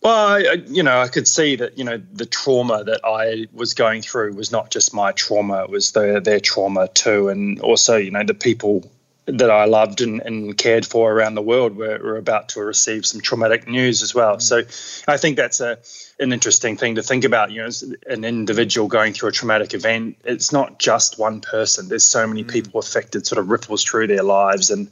Well, 0.00 0.34
I, 0.34 0.64
you 0.66 0.82
know, 0.82 0.98
I 1.00 1.06
could 1.06 1.28
see 1.28 1.54
that 1.56 1.78
you 1.78 1.84
know 1.84 2.02
the 2.12 2.26
trauma 2.26 2.82
that 2.82 3.02
I 3.04 3.46
was 3.52 3.74
going 3.74 4.02
through 4.02 4.32
was 4.34 4.50
not 4.50 4.72
just 4.72 4.92
my 4.92 5.12
trauma; 5.12 5.62
it 5.62 5.70
was 5.70 5.92
their 5.92 6.18
their 6.18 6.40
trauma 6.40 6.88
too, 6.88 7.28
and 7.28 7.60
also 7.60 7.96
you 7.96 8.10
know 8.10 8.24
the 8.24 8.34
people 8.34 8.90
that 9.26 9.50
I 9.50 9.66
loved 9.66 10.00
and, 10.00 10.20
and 10.20 10.56
cared 10.56 10.84
for 10.84 11.12
around 11.12 11.34
the 11.34 11.42
world 11.42 11.76
were, 11.76 11.98
were 11.98 12.16
about 12.16 12.50
to 12.50 12.60
receive 12.60 13.06
some 13.06 13.20
traumatic 13.20 13.68
news 13.68 14.02
as 14.02 14.14
well. 14.14 14.36
Mm. 14.36 14.42
So 14.42 14.58
I 15.06 15.16
think 15.16 15.36
that's 15.36 15.60
a 15.60 15.78
an 16.22 16.32
interesting 16.32 16.76
thing 16.76 16.94
to 16.94 17.02
think 17.02 17.24
about. 17.24 17.50
You 17.50 17.62
know, 17.62 17.66
as 17.66 17.82
an 18.06 18.24
individual 18.24 18.88
going 18.88 19.12
through 19.12 19.30
a 19.30 19.32
traumatic 19.32 19.74
event, 19.74 20.16
it's 20.24 20.52
not 20.52 20.78
just 20.78 21.18
one 21.18 21.40
person. 21.40 21.88
There's 21.88 22.04
so 22.04 22.26
many 22.26 22.44
mm. 22.44 22.50
people 22.50 22.80
affected, 22.80 23.26
sort 23.26 23.38
of 23.38 23.50
ripples 23.50 23.84
through 23.84 24.06
their 24.06 24.22
lives, 24.22 24.70
and 24.70 24.88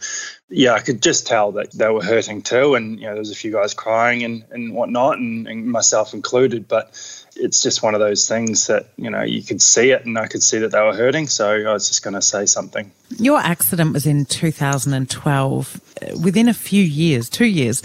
yeah, 0.48 0.72
I 0.72 0.80
could 0.80 1.00
just 1.00 1.26
tell 1.26 1.52
that 1.52 1.70
they 1.72 1.88
were 1.88 2.02
hurting 2.02 2.42
too. 2.42 2.74
And 2.74 2.98
you 2.98 3.06
know, 3.06 3.12
there 3.12 3.20
was 3.20 3.30
a 3.30 3.36
few 3.36 3.52
guys 3.52 3.72
crying 3.72 4.24
and 4.24 4.44
and 4.50 4.74
whatnot, 4.74 5.18
and, 5.18 5.46
and 5.46 5.66
myself 5.66 6.12
included. 6.12 6.68
But 6.68 6.88
it's 7.36 7.62
just 7.62 7.82
one 7.82 7.94
of 7.94 8.00
those 8.00 8.28
things 8.28 8.66
that 8.66 8.88
you 8.96 9.10
know 9.10 9.22
you 9.22 9.42
could 9.42 9.62
see 9.62 9.90
it, 9.90 10.04
and 10.04 10.18
I 10.18 10.26
could 10.26 10.42
see 10.42 10.58
that 10.58 10.72
they 10.72 10.80
were 10.80 10.94
hurting. 10.94 11.28
So 11.28 11.48
I 11.48 11.72
was 11.72 11.88
just 11.88 12.02
going 12.02 12.14
to 12.14 12.22
say 12.22 12.46
something. 12.46 12.90
Your 13.18 13.38
accident 13.38 13.92
was 13.92 14.06
in 14.06 14.24
2012. 14.24 15.80
Within 16.22 16.48
a 16.48 16.54
few 16.54 16.82
years, 16.82 17.28
two 17.28 17.46
years, 17.46 17.82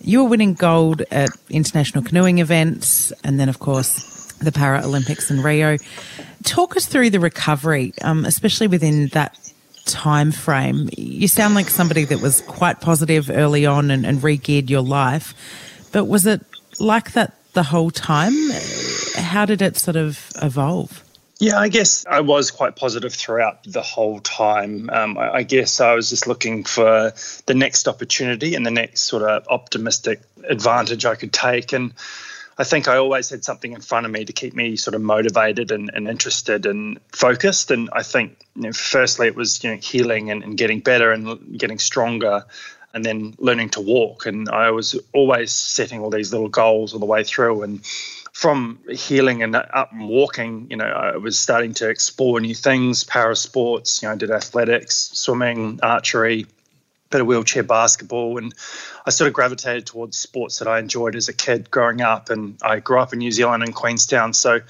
you 0.00 0.22
were 0.22 0.28
winning 0.28 0.54
gold 0.54 1.02
at 1.10 1.30
international 1.50 2.04
canoeing 2.04 2.38
events, 2.38 3.12
and 3.24 3.38
then 3.38 3.48
of 3.48 3.58
course 3.58 4.32
the 4.38 4.52
Paralympics 4.52 5.30
in 5.30 5.42
Rio. 5.42 5.76
Talk 6.44 6.76
us 6.76 6.86
through 6.86 7.10
the 7.10 7.20
recovery, 7.20 7.92
um, 8.02 8.24
especially 8.24 8.68
within 8.68 9.08
that 9.08 9.36
time 9.84 10.30
frame. 10.30 10.88
You 10.96 11.28
sound 11.28 11.54
like 11.54 11.68
somebody 11.68 12.04
that 12.04 12.20
was 12.20 12.42
quite 12.42 12.80
positive 12.80 13.30
early 13.30 13.66
on 13.66 13.90
and, 13.90 14.06
and 14.06 14.22
re-geared 14.22 14.70
your 14.70 14.82
life, 14.82 15.34
but 15.92 16.04
was 16.04 16.26
it 16.26 16.40
like 16.78 17.12
that 17.12 17.34
the 17.54 17.64
whole 17.64 17.90
time? 17.90 18.34
How 19.16 19.44
did 19.44 19.62
it 19.62 19.76
sort 19.76 19.96
of 19.96 20.30
evolve? 20.40 21.02
Yeah, 21.40 21.56
I 21.58 21.68
guess 21.68 22.04
I 22.04 22.20
was 22.20 22.50
quite 22.50 22.74
positive 22.74 23.14
throughout 23.14 23.62
the 23.62 23.82
whole 23.82 24.18
time. 24.18 24.90
Um, 24.90 25.16
I, 25.16 25.34
I, 25.34 25.42
guess 25.44 25.80
I 25.80 25.94
was 25.94 26.10
just 26.10 26.26
looking 26.26 26.64
for 26.64 27.12
the 27.46 27.54
next 27.54 27.86
opportunity 27.86 28.56
and 28.56 28.66
the 28.66 28.72
next 28.72 29.02
sort 29.02 29.22
of 29.22 29.46
optimistic 29.46 30.20
advantage 30.48 31.04
I 31.04 31.14
could 31.14 31.32
take. 31.32 31.72
And 31.72 31.94
I 32.58 32.64
think 32.64 32.88
I 32.88 32.96
always 32.96 33.30
had 33.30 33.44
something 33.44 33.72
in 33.72 33.80
front 33.80 34.04
of 34.04 34.10
me 34.10 34.24
to 34.24 34.32
keep 34.32 34.52
me 34.54 34.74
sort 34.74 34.96
of 34.96 35.00
motivated 35.00 35.70
and, 35.70 35.92
and 35.94 36.08
interested 36.08 36.66
and 36.66 36.98
focused. 37.12 37.70
And 37.70 37.88
I 37.92 38.02
think, 38.02 38.36
you 38.56 38.62
know, 38.62 38.72
firstly, 38.72 39.28
it 39.28 39.36
was 39.36 39.62
you 39.62 39.70
know 39.70 39.76
healing 39.76 40.32
and, 40.32 40.42
and 40.42 40.58
getting 40.58 40.80
better 40.80 41.12
and 41.12 41.56
getting 41.56 41.78
stronger 41.78 42.46
and 42.94 43.04
then 43.04 43.36
learning 43.38 43.70
to 43.70 43.80
walk. 43.80 44.26
And 44.26 44.48
I 44.48 44.72
was 44.72 44.98
always 45.12 45.52
setting 45.52 46.00
all 46.00 46.10
these 46.10 46.32
little 46.32 46.48
goals 46.48 46.94
all 46.94 46.98
the 46.98 47.06
way 47.06 47.22
through. 47.22 47.62
And 47.62 47.80
from 48.38 48.78
healing 48.88 49.42
and 49.42 49.56
up 49.56 49.90
and 49.90 50.08
walking, 50.08 50.68
you 50.70 50.76
know, 50.76 50.84
I 50.84 51.16
was 51.16 51.36
starting 51.36 51.74
to 51.74 51.88
explore 51.88 52.38
new 52.38 52.54
things, 52.54 53.02
para 53.02 53.34
sports, 53.34 54.00
you 54.00 54.06
know, 54.06 54.12
I 54.12 54.16
did 54.16 54.30
athletics, 54.30 55.10
swimming, 55.12 55.80
archery, 55.82 56.46
bit 57.10 57.20
of 57.20 57.26
wheelchair 57.26 57.64
basketball. 57.64 58.38
And 58.38 58.54
I 59.04 59.10
sort 59.10 59.26
of 59.26 59.34
gravitated 59.34 59.86
towards 59.86 60.16
sports 60.16 60.60
that 60.60 60.68
I 60.68 60.78
enjoyed 60.78 61.16
as 61.16 61.28
a 61.28 61.32
kid 61.32 61.68
growing 61.68 62.00
up. 62.00 62.30
And 62.30 62.56
I 62.62 62.78
grew 62.78 63.00
up 63.00 63.12
in 63.12 63.18
New 63.18 63.32
Zealand 63.32 63.64
in 63.64 63.72
Queenstown, 63.72 64.32
so 64.32 64.60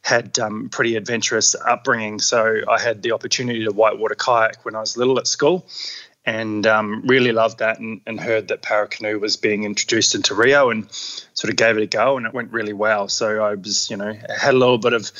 had 0.00 0.38
um, 0.38 0.70
pretty 0.70 0.96
adventurous 0.96 1.54
upbringing. 1.54 2.20
So 2.20 2.62
I 2.66 2.80
had 2.80 3.02
the 3.02 3.12
opportunity 3.12 3.62
to 3.66 3.72
whitewater 3.72 4.14
kayak 4.14 4.64
when 4.64 4.74
I 4.74 4.80
was 4.80 4.96
little 4.96 5.18
at 5.18 5.26
school 5.26 5.66
and 6.24 6.66
um, 6.66 7.02
really 7.06 7.32
loved 7.32 7.58
that 7.58 7.78
and, 7.78 8.00
and 8.06 8.20
heard 8.20 8.48
that 8.48 8.62
Paracanoe 8.62 9.18
was 9.18 9.36
being 9.36 9.64
introduced 9.64 10.14
into 10.14 10.34
Rio 10.34 10.70
and 10.70 10.86
sort 10.90 11.50
of 11.50 11.56
gave 11.56 11.76
it 11.76 11.82
a 11.82 11.86
go 11.86 12.16
and 12.16 12.26
it 12.26 12.34
went 12.34 12.52
really 12.52 12.72
well. 12.72 13.08
So 13.08 13.42
I 13.42 13.54
was, 13.54 13.88
you 13.90 13.96
know, 13.96 14.12
had 14.12 14.54
a 14.54 14.58
little 14.58 14.78
bit 14.78 14.92
of 14.92 15.10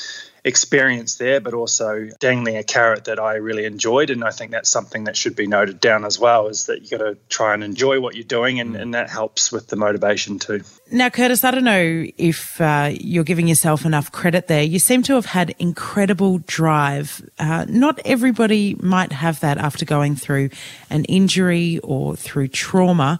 experience 0.49 1.15
there, 1.15 1.39
but 1.39 1.53
also 1.53 2.09
dangling 2.19 2.57
a 2.57 2.63
carrot 2.63 3.05
that 3.05 3.19
I 3.19 3.35
really 3.35 3.63
enjoyed. 3.63 4.09
And 4.09 4.23
I 4.25 4.31
think 4.31 4.51
that's 4.51 4.69
something 4.69 5.05
that 5.05 5.15
should 5.15 5.35
be 5.35 5.47
noted 5.47 5.79
down 5.79 6.03
as 6.03 6.19
well 6.19 6.47
is 6.47 6.65
that 6.65 6.81
you 6.81 6.97
got 6.97 7.05
to 7.05 7.17
try 7.29 7.53
and 7.53 7.63
enjoy 7.63 8.01
what 8.01 8.15
you're 8.15 8.23
doing, 8.25 8.59
and, 8.59 8.75
and 8.75 8.93
that 8.93 9.09
helps 9.09 9.51
with 9.51 9.67
the 9.67 9.77
motivation 9.77 10.39
too. 10.39 10.61
Now, 10.91 11.09
Curtis, 11.09 11.43
I 11.43 11.51
don't 11.51 11.63
know 11.63 12.05
if 12.17 12.59
uh, 12.59 12.91
you're 12.99 13.23
giving 13.23 13.47
yourself 13.47 13.85
enough 13.85 14.11
credit 14.11 14.47
there. 14.47 14.63
You 14.63 14.79
seem 14.79 15.03
to 15.03 15.13
have 15.13 15.27
had 15.27 15.55
incredible 15.59 16.39
drive. 16.39 17.21
Uh, 17.37 17.65
not 17.69 17.99
everybody 18.03 18.75
might 18.79 19.11
have 19.11 19.39
that 19.39 19.57
after 19.57 19.85
going 19.85 20.15
through 20.15 20.49
an 20.89 21.05
injury 21.05 21.79
or 21.83 22.15
through 22.15 22.49
trauma. 22.49 23.19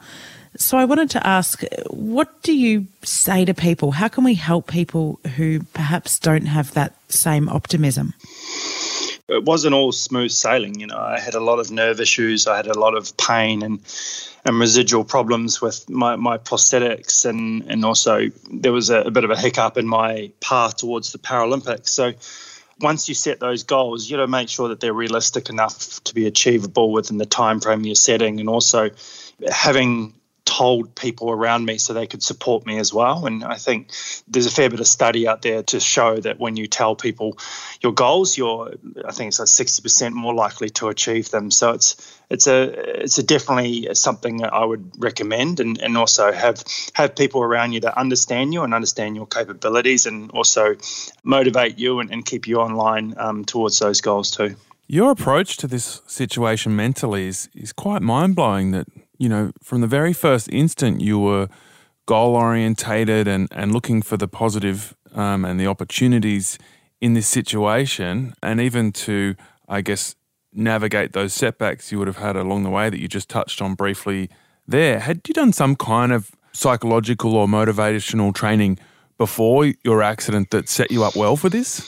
So 0.60 0.78
I 0.78 0.84
wanted 0.84 1.10
to 1.12 1.26
ask, 1.26 1.64
what 1.90 2.44
do 2.44 2.54
you 2.54 2.88
say 3.02 3.46
to 3.46 3.54
people? 3.54 3.92
How 3.92 4.10
can 4.10 4.26
we 4.26 4.36
help 4.36 4.68
people 4.68 5.20
who 5.38 5.62
perhaps 5.74 6.20
don't 6.20 6.46
have 6.46 6.74
that 6.74 6.94
same 7.08 7.48
optimism? 7.48 8.14
It 9.30 9.46
wasn't 9.46 9.74
all 9.74 9.94
smooth 9.94 10.32
sailing. 10.32 10.78
You 10.80 10.88
know, 10.88 10.98
I 10.98 11.18
had 11.18 11.34
a 11.34 11.40
lot 11.40 11.60
of 11.60 11.72
nerve 11.72 12.02
issues. 12.02 12.46
I 12.46 12.58
had 12.58 12.68
a 12.68 12.78
lot 12.78 12.96
of 12.96 13.16
pain 13.18 13.64
and 13.64 13.80
and 14.46 14.60
residual 14.60 15.04
problems 15.04 15.62
with 15.62 15.90
my, 15.90 16.16
my 16.16 16.38
prosthetics, 16.38 17.26
and 17.26 17.64
and 17.70 17.86
also 17.86 18.30
there 18.52 18.74
was 18.74 18.90
a, 18.90 19.02
a 19.02 19.12
bit 19.12 19.24
of 19.24 19.32
a 19.32 19.38
hiccup 19.38 19.78
in 19.78 19.88
my 19.88 20.32
path 20.42 20.78
towards 20.78 21.12
the 21.12 21.20
Paralympics. 21.20 21.90
So 21.90 22.14
once 22.82 23.08
you 23.08 23.16
set 23.16 23.40
those 23.40 23.64
goals, 23.64 24.10
you 24.10 24.18
to 24.18 24.28
make 24.28 24.50
sure 24.50 24.70
that 24.70 24.80
they're 24.82 24.94
realistic 24.94 25.50
enough 25.50 26.04
to 26.04 26.14
be 26.14 26.26
achievable 26.26 26.92
within 26.92 27.18
the 27.18 27.26
time 27.26 27.60
frame 27.60 27.86
you're 27.86 27.96
setting, 27.96 28.40
and 28.40 28.50
also 28.50 28.90
having 29.50 30.14
told 30.58 30.96
people 30.96 31.30
around 31.30 31.66
me 31.66 31.78
so 31.78 31.94
they 31.94 32.08
could 32.08 32.24
support 32.24 32.66
me 32.66 32.80
as 32.80 32.92
well. 32.92 33.28
And 33.28 33.44
I 33.44 33.58
think 33.66 33.92
there's 34.28 34.48
a 34.48 34.52
fair 34.52 34.70
bit 34.70 34.80
of 34.80 34.88
study 34.88 35.28
out 35.28 35.42
there 35.42 35.64
to 35.64 35.80
show 35.80 36.18
that 36.22 36.40
when 36.40 36.58
you 36.58 36.68
tell 36.68 36.96
people 36.96 37.38
your 37.82 37.94
goals, 37.94 38.38
you're 38.38 38.74
I 39.06 39.12
think 39.12 39.28
it's 39.28 39.40
like 39.40 39.48
sixty 39.48 39.82
percent 39.82 40.16
more 40.16 40.34
likely 40.34 40.70
to 40.70 40.88
achieve 40.88 41.30
them. 41.30 41.52
So 41.52 41.74
it's 41.74 41.96
it's 42.30 42.48
a 42.48 43.04
it's 43.04 43.20
a 43.20 43.24
definitely 43.24 43.94
something 43.94 44.38
that 44.38 44.54
I 44.54 44.66
would 44.66 44.92
recommend, 44.98 45.60
and, 45.60 45.82
and 45.82 45.98
also 45.98 46.32
have 46.32 46.64
have 46.94 47.14
people 47.16 47.42
around 47.42 47.74
you 47.74 47.82
that 47.82 47.98
understand 47.98 48.54
you 48.54 48.64
and 48.64 48.74
understand 48.74 49.16
your 49.16 49.28
capabilities, 49.28 50.06
and 50.06 50.32
also 50.32 50.76
motivate 51.24 51.78
you 51.78 52.00
and, 52.00 52.12
and 52.12 52.26
keep 52.26 52.48
you 52.48 52.58
online 52.60 53.14
um, 53.18 53.46
towards 53.46 53.80
those 53.80 54.02
goals 54.02 54.32
too. 54.32 54.56
Your 54.88 55.12
approach 55.12 55.58
to 55.58 55.68
this 55.68 56.02
situation 56.08 56.76
mentally 56.76 57.28
is 57.28 57.50
is 57.54 57.74
quite 57.74 58.02
mind 58.02 58.36
blowing. 58.36 58.72
That 58.72 58.88
you 59.20 59.30
know, 59.30 59.52
from 59.62 59.82
the 59.82 59.88
very 59.88 60.14
first 60.14 60.50
instant, 60.52 61.02
you 61.02 61.20
were 61.20 61.48
goal 62.08 62.36
orientated 62.36 63.28
and, 63.28 63.48
and 63.52 63.72
looking 63.72 64.02
for 64.02 64.18
the 64.18 64.28
positive, 64.28 64.96
um, 65.14 65.46
and 65.46 65.60
the 65.60 65.68
opportunities 65.68 66.58
in 67.00 67.14
this 67.14 67.28
situation, 67.28 68.34
and 68.42 68.60
even 68.60 68.92
to, 68.92 69.36
I 69.68 69.82
guess, 69.82 70.16
navigate 70.52 71.14
those 71.14 71.34
setbacks 71.34 71.92
you 71.92 72.00
would 72.00 72.08
have 72.08 72.18
had 72.18 72.36
along 72.36 72.64
the 72.64 72.70
way 72.70 72.90
that 72.90 73.00
you 73.00 73.08
just 73.08 73.30
touched 73.30 73.62
on 73.62 73.76
briefly 73.76 74.30
there. 74.68 75.00
Had 75.00 75.22
you 75.28 75.34
done 75.34 75.54
some 75.54 75.76
kind 75.76 76.12
of 76.12 76.32
psychological 76.52 77.36
or 77.36 77.48
motivational 77.48 78.34
training 78.34 78.80
before 79.18 79.72
your 79.84 80.02
accident 80.02 80.50
that 80.50 80.68
set 80.68 80.92
you 80.92 81.04
up 81.04 81.16
well 81.16 81.36
for 81.36 81.50
this? 81.50 81.86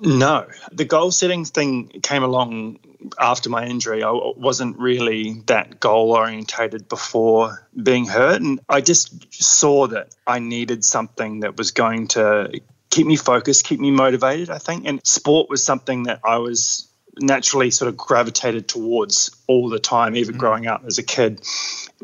No, 0.00 0.46
the 0.72 0.84
goal 0.84 1.10
setting 1.10 1.44
thing 1.44 1.88
came 2.02 2.22
along 2.22 2.78
after 3.18 3.50
my 3.50 3.66
injury. 3.66 4.02
I 4.02 4.10
wasn't 4.10 4.78
really 4.78 5.42
that 5.46 5.80
goal 5.80 6.12
orientated 6.12 6.88
before 6.88 7.66
being 7.80 8.06
hurt. 8.06 8.40
And 8.40 8.60
I 8.68 8.80
just 8.80 9.32
saw 9.32 9.86
that 9.88 10.14
I 10.26 10.38
needed 10.38 10.84
something 10.84 11.40
that 11.40 11.56
was 11.56 11.70
going 11.70 12.08
to 12.08 12.60
keep 12.90 13.06
me 13.06 13.16
focused, 13.16 13.64
keep 13.64 13.80
me 13.80 13.90
motivated, 13.90 14.50
I 14.50 14.58
think. 14.58 14.86
And 14.86 15.04
sport 15.06 15.50
was 15.50 15.64
something 15.64 16.04
that 16.04 16.20
I 16.24 16.38
was 16.38 16.88
naturally 17.20 17.70
sort 17.70 17.88
of 17.88 17.96
gravitated 17.96 18.68
towards 18.68 19.36
all 19.46 19.68
the 19.68 19.78
time, 19.78 20.16
even 20.16 20.32
mm-hmm. 20.32 20.40
growing 20.40 20.66
up 20.66 20.84
as 20.86 20.98
a 20.98 21.02
kid. 21.02 21.40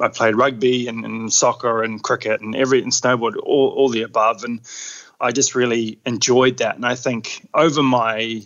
I 0.00 0.08
played 0.08 0.36
rugby 0.36 0.88
and, 0.88 1.04
and, 1.04 1.32
soccer 1.32 1.82
and 1.82 2.02
cricket 2.02 2.40
and 2.40 2.54
every 2.54 2.82
and 2.82 2.92
snowboard, 2.92 3.36
all, 3.42 3.70
all 3.70 3.88
the 3.88 4.02
above. 4.02 4.44
And 4.44 4.60
I 5.20 5.32
just 5.32 5.54
really 5.54 5.98
enjoyed 6.06 6.58
that. 6.58 6.76
And 6.76 6.86
I 6.86 6.94
think 6.94 7.46
over 7.52 7.82
my 7.82 8.42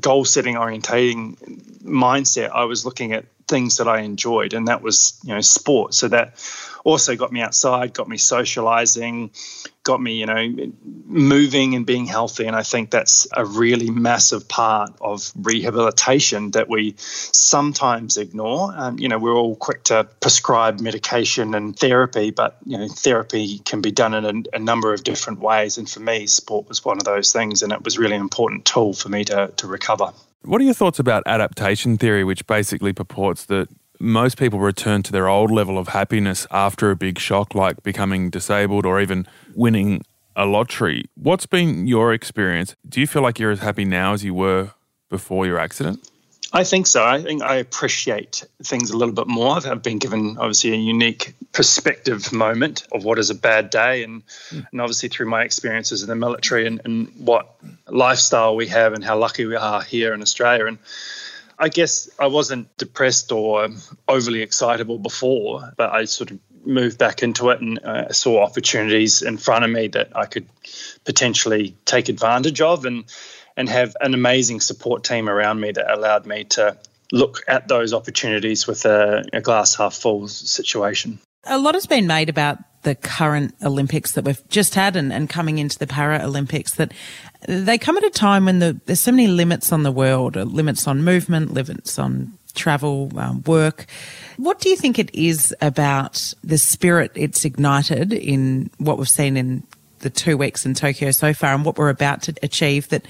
goal 0.00 0.24
setting 0.24 0.56
orientating 0.56 1.36
mindset, 1.82 2.50
I 2.50 2.64
was 2.64 2.84
looking 2.84 3.12
at 3.12 3.24
things 3.46 3.78
that 3.78 3.88
I 3.88 4.00
enjoyed, 4.00 4.52
and 4.52 4.68
that 4.68 4.82
was 4.82 5.18
you 5.24 5.34
know 5.34 5.40
sport. 5.40 5.94
So 5.94 6.08
that 6.08 6.34
also 6.88 7.16
got 7.16 7.30
me 7.30 7.42
outside, 7.42 7.92
got 7.92 8.08
me 8.08 8.16
socializing, 8.16 9.30
got 9.82 10.00
me 10.00 10.14
you 10.14 10.26
know 10.26 10.72
moving 11.06 11.74
and 11.74 11.84
being 11.84 12.06
healthy. 12.06 12.46
And 12.46 12.56
I 12.56 12.62
think 12.62 12.90
that's 12.90 13.26
a 13.32 13.44
really 13.44 13.90
massive 13.90 14.48
part 14.48 14.90
of 15.00 15.30
rehabilitation 15.36 16.52
that 16.52 16.68
we 16.68 16.94
sometimes 16.98 18.16
ignore. 18.16 18.72
Um, 18.74 18.98
you 18.98 19.08
know, 19.08 19.18
we're 19.18 19.36
all 19.36 19.56
quick 19.56 19.84
to 19.84 20.08
prescribe 20.20 20.80
medication 20.80 21.54
and 21.54 21.78
therapy, 21.78 22.30
but 22.30 22.56
you 22.64 22.78
know, 22.78 22.88
therapy 22.88 23.58
can 23.60 23.82
be 23.82 23.90
done 23.90 24.14
in 24.14 24.24
a, 24.24 24.56
a 24.56 24.58
number 24.58 24.94
of 24.94 25.04
different 25.04 25.40
ways. 25.40 25.76
And 25.76 25.88
for 25.88 26.00
me, 26.00 26.26
sport 26.26 26.68
was 26.68 26.84
one 26.84 26.96
of 26.96 27.04
those 27.04 27.32
things, 27.32 27.62
and 27.62 27.70
it 27.70 27.84
was 27.84 27.98
really 27.98 28.16
an 28.16 28.22
important 28.22 28.64
tool 28.64 28.94
for 28.94 29.10
me 29.10 29.24
to 29.24 29.52
to 29.56 29.66
recover. 29.66 30.12
What 30.42 30.60
are 30.60 30.64
your 30.64 30.74
thoughts 30.74 30.98
about 30.98 31.22
adaptation 31.26 31.98
theory, 31.98 32.24
which 32.24 32.46
basically 32.46 32.92
purports 32.94 33.44
that 33.46 33.68
most 33.98 34.38
people 34.38 34.60
return 34.60 35.02
to 35.04 35.12
their 35.12 35.28
old 35.28 35.50
level 35.50 35.78
of 35.78 35.88
happiness 35.88 36.46
after 36.50 36.90
a 36.90 36.96
big 36.96 37.18
shock, 37.18 37.54
like 37.54 37.82
becoming 37.82 38.30
disabled 38.30 38.86
or 38.86 39.00
even 39.00 39.26
winning 39.54 40.02
a 40.36 40.46
lottery? 40.46 41.04
What's 41.14 41.46
been 41.46 41.86
your 41.86 42.12
experience? 42.12 42.76
Do 42.88 43.00
you 43.00 43.06
feel 43.06 43.22
like 43.22 43.38
you're 43.38 43.50
as 43.50 43.60
happy 43.60 43.84
now 43.84 44.12
as 44.12 44.24
you 44.24 44.34
were 44.34 44.72
before 45.08 45.46
your 45.46 45.58
accident? 45.58 46.08
I 46.50 46.64
think 46.64 46.86
so. 46.86 47.04
I 47.04 47.20
think 47.22 47.42
I 47.42 47.56
appreciate 47.56 48.44
things 48.62 48.90
a 48.90 48.96
little 48.96 49.14
bit 49.14 49.26
more. 49.26 49.56
I've 49.56 49.82
been 49.82 49.98
given 49.98 50.38
obviously 50.38 50.72
a 50.72 50.76
unique 50.76 51.34
perspective 51.52 52.32
moment 52.32 52.86
of 52.90 53.04
what 53.04 53.18
is 53.18 53.28
a 53.28 53.34
bad 53.34 53.68
day, 53.68 54.02
and 54.02 54.26
mm. 54.48 54.66
and 54.70 54.80
obviously 54.80 55.10
through 55.10 55.26
my 55.26 55.42
experiences 55.42 56.02
in 56.02 56.08
the 56.08 56.14
military 56.14 56.66
and, 56.66 56.80
and 56.86 57.12
what 57.18 57.54
lifestyle 57.86 58.56
we 58.56 58.68
have 58.68 58.94
and 58.94 59.04
how 59.04 59.18
lucky 59.18 59.44
we 59.44 59.56
are 59.56 59.82
here 59.82 60.14
in 60.14 60.22
Australia. 60.22 60.64
And 60.66 60.78
I 61.58 61.68
guess 61.68 62.08
I 62.18 62.28
wasn't 62.28 62.76
depressed 62.76 63.32
or 63.32 63.68
overly 64.06 64.42
excitable 64.42 64.98
before, 64.98 65.72
but 65.76 65.90
I 65.92 66.04
sort 66.04 66.30
of 66.30 66.38
moved 66.64 66.98
back 66.98 67.22
into 67.22 67.50
it 67.50 67.60
and 67.60 67.78
uh, 67.80 68.12
saw 68.12 68.42
opportunities 68.42 69.22
in 69.22 69.38
front 69.38 69.64
of 69.64 69.70
me 69.70 69.88
that 69.88 70.16
I 70.16 70.26
could 70.26 70.46
potentially 71.04 71.74
take 71.84 72.08
advantage 72.08 72.60
of 72.60 72.84
and 72.84 73.04
and 73.56 73.68
have 73.68 73.96
an 74.00 74.14
amazing 74.14 74.60
support 74.60 75.02
team 75.02 75.28
around 75.28 75.60
me 75.60 75.72
that 75.72 75.92
allowed 75.92 76.26
me 76.26 76.44
to 76.44 76.76
look 77.10 77.42
at 77.48 77.66
those 77.66 77.92
opportunities 77.92 78.68
with 78.68 78.84
a, 78.84 79.24
a 79.32 79.40
glass 79.40 79.74
half 79.74 79.94
full 79.94 80.28
situation. 80.28 81.18
A 81.48 81.58
lot 81.58 81.74
has 81.74 81.86
been 81.86 82.06
made 82.06 82.28
about 82.28 82.58
the 82.82 82.94
current 82.94 83.54
Olympics 83.64 84.12
that 84.12 84.24
we've 84.24 84.48
just 84.48 84.74
had 84.74 84.96
and, 84.96 85.12
and 85.12 85.28
coming 85.28 85.58
into 85.58 85.78
the 85.78 85.86
Paralympics 85.86 86.76
that 86.76 86.92
they 87.46 87.76
come 87.78 87.96
at 87.96 88.04
a 88.04 88.10
time 88.10 88.44
when 88.44 88.60
the, 88.60 88.80
there's 88.86 89.00
so 89.00 89.10
many 89.10 89.26
limits 89.26 89.72
on 89.72 89.82
the 89.82 89.92
world, 89.92 90.36
uh, 90.36 90.44
limits 90.44 90.86
on 90.86 91.02
movement, 91.02 91.52
limits 91.52 91.98
on 91.98 92.32
travel, 92.54 93.10
um, 93.18 93.42
work. 93.42 93.86
What 94.36 94.60
do 94.60 94.68
you 94.68 94.76
think 94.76 94.98
it 94.98 95.14
is 95.14 95.54
about 95.60 96.32
the 96.42 96.58
spirit 96.58 97.12
it's 97.14 97.44
ignited 97.44 98.12
in 98.12 98.70
what 98.78 98.98
we've 98.98 99.08
seen 99.08 99.36
in 99.36 99.64
the 100.00 100.10
two 100.10 100.36
weeks 100.36 100.64
in 100.64 100.74
Tokyo 100.74 101.10
so 101.10 101.34
far 101.34 101.54
and 101.54 101.64
what 101.64 101.78
we're 101.78 101.88
about 101.88 102.22
to 102.22 102.34
achieve 102.42 102.88
that 102.88 103.06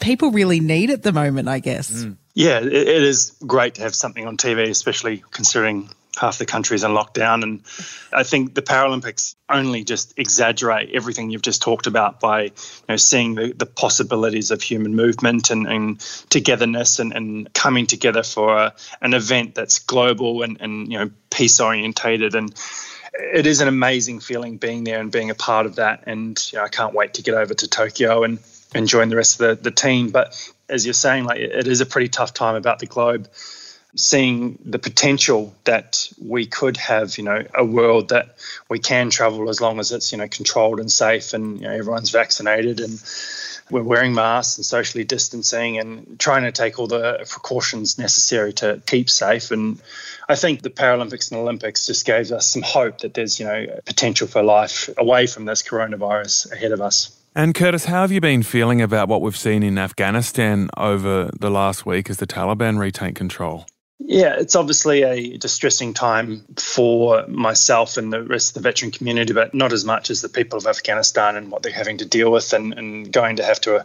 people 0.00 0.30
really 0.30 0.60
need 0.60 0.90
at 0.90 1.02
the 1.02 1.12
moment, 1.12 1.48
I 1.48 1.58
guess. 1.58 1.90
Mm. 1.90 2.16
Yeah, 2.34 2.58
it, 2.58 2.72
it 2.72 3.02
is 3.02 3.36
great 3.46 3.74
to 3.76 3.82
have 3.82 3.94
something 3.94 4.26
on 4.26 4.36
TV, 4.36 4.68
especially 4.68 5.24
considering 5.32 5.90
half 6.18 6.38
the 6.38 6.46
country 6.46 6.74
is 6.74 6.84
in 6.84 6.90
lockdown. 6.90 7.42
And 7.42 7.62
I 8.12 8.22
think 8.22 8.54
the 8.54 8.62
Paralympics 8.62 9.34
only 9.48 9.84
just 9.84 10.18
exaggerate 10.18 10.90
everything 10.94 11.30
you've 11.30 11.42
just 11.42 11.62
talked 11.62 11.86
about 11.86 12.20
by 12.20 12.42
you 12.42 12.52
know, 12.88 12.96
seeing 12.96 13.34
the, 13.34 13.52
the 13.52 13.66
possibilities 13.66 14.50
of 14.50 14.62
human 14.62 14.94
movement 14.94 15.50
and, 15.50 15.66
and 15.66 16.00
togetherness 16.28 16.98
and, 16.98 17.12
and 17.12 17.52
coming 17.54 17.86
together 17.86 18.22
for 18.22 18.56
a, 18.56 18.74
an 19.00 19.14
event 19.14 19.54
that's 19.54 19.78
global 19.78 20.42
and, 20.42 20.60
and 20.60 20.90
you 20.92 20.98
know 20.98 21.10
peace 21.30 21.60
orientated 21.60 22.34
and 22.34 22.54
it 23.14 23.46
is 23.46 23.60
an 23.60 23.68
amazing 23.68 24.20
feeling 24.20 24.58
being 24.58 24.84
there 24.84 25.00
and 25.00 25.10
being 25.10 25.30
a 25.30 25.34
part 25.34 25.66
of 25.66 25.76
that 25.76 26.04
and 26.06 26.50
you 26.52 26.58
know, 26.58 26.64
I 26.64 26.68
can't 26.68 26.94
wait 26.94 27.14
to 27.14 27.22
get 27.22 27.34
over 27.34 27.54
to 27.54 27.68
Tokyo 27.68 28.24
and 28.24 28.38
and 28.74 28.86
join 28.86 29.08
the 29.08 29.16
rest 29.16 29.40
of 29.40 29.48
the, 29.48 29.62
the 29.62 29.70
team. 29.70 30.10
But 30.10 30.34
as 30.68 30.84
you're 30.84 30.92
saying, 30.92 31.24
like 31.24 31.40
it 31.40 31.66
is 31.66 31.80
a 31.80 31.86
pretty 31.86 32.08
tough 32.08 32.34
time 32.34 32.54
about 32.54 32.78
the 32.78 32.86
globe. 32.86 33.28
Seeing 33.96 34.58
the 34.64 34.78
potential 34.78 35.54
that 35.64 36.08
we 36.22 36.46
could 36.46 36.76
have, 36.76 37.16
you 37.16 37.24
know, 37.24 37.44
a 37.54 37.64
world 37.64 38.10
that 38.10 38.36
we 38.68 38.78
can 38.78 39.10
travel 39.10 39.48
as 39.48 39.60
long 39.60 39.80
as 39.80 39.92
it's, 39.92 40.12
you 40.12 40.18
know, 40.18 40.28
controlled 40.28 40.78
and 40.78 40.92
safe, 40.92 41.32
and 41.32 41.60
you 41.60 41.66
know, 41.66 41.72
everyone's 41.72 42.10
vaccinated 42.10 42.80
and 42.80 43.02
we're 43.70 43.82
wearing 43.82 44.14
masks 44.14 44.56
and 44.56 44.64
socially 44.64 45.04
distancing 45.04 45.78
and 45.78 46.18
trying 46.18 46.42
to 46.42 46.52
take 46.52 46.78
all 46.78 46.86
the 46.86 47.24
precautions 47.28 47.98
necessary 47.98 48.52
to 48.54 48.82
keep 48.86 49.10
safe. 49.10 49.50
And 49.50 49.80
I 50.28 50.36
think 50.36 50.62
the 50.62 50.70
Paralympics 50.70 51.30
and 51.30 51.40
Olympics 51.40 51.86
just 51.86 52.06
gave 52.06 52.30
us 52.32 52.46
some 52.46 52.62
hope 52.62 52.98
that 52.98 53.14
there's, 53.14 53.38
you 53.38 53.46
know, 53.46 53.66
potential 53.84 54.26
for 54.26 54.42
life 54.42 54.88
away 54.96 55.26
from 55.26 55.44
this 55.44 55.62
coronavirus 55.62 56.52
ahead 56.52 56.72
of 56.72 56.80
us. 56.80 57.14
And 57.34 57.54
Curtis, 57.54 57.84
how 57.84 58.00
have 58.02 58.12
you 58.12 58.20
been 58.20 58.42
feeling 58.42 58.82
about 58.82 59.08
what 59.08 59.20
we've 59.20 59.36
seen 59.36 59.62
in 59.62 59.78
Afghanistan 59.78 60.70
over 60.76 61.30
the 61.38 61.50
last 61.50 61.86
week 61.86 62.10
as 62.10 62.16
the 62.16 62.26
Taliban 62.26 62.78
retake 62.78 63.14
control? 63.14 63.66
Yeah, 64.00 64.36
it's 64.38 64.54
obviously 64.54 65.02
a 65.02 65.36
distressing 65.36 65.92
time 65.92 66.44
for 66.56 67.26
myself 67.26 67.96
and 67.96 68.12
the 68.12 68.22
rest 68.22 68.50
of 68.50 68.54
the 68.54 68.68
veteran 68.68 68.92
community, 68.92 69.32
but 69.32 69.54
not 69.54 69.72
as 69.72 69.84
much 69.84 70.08
as 70.10 70.22
the 70.22 70.28
people 70.28 70.56
of 70.56 70.66
Afghanistan 70.66 71.36
and 71.36 71.50
what 71.50 71.62
they're 71.62 71.72
having 71.72 71.98
to 71.98 72.04
deal 72.04 72.30
with 72.30 72.52
and, 72.52 72.74
and 72.74 73.12
going 73.12 73.36
to 73.36 73.44
have 73.44 73.60
to 73.62 73.84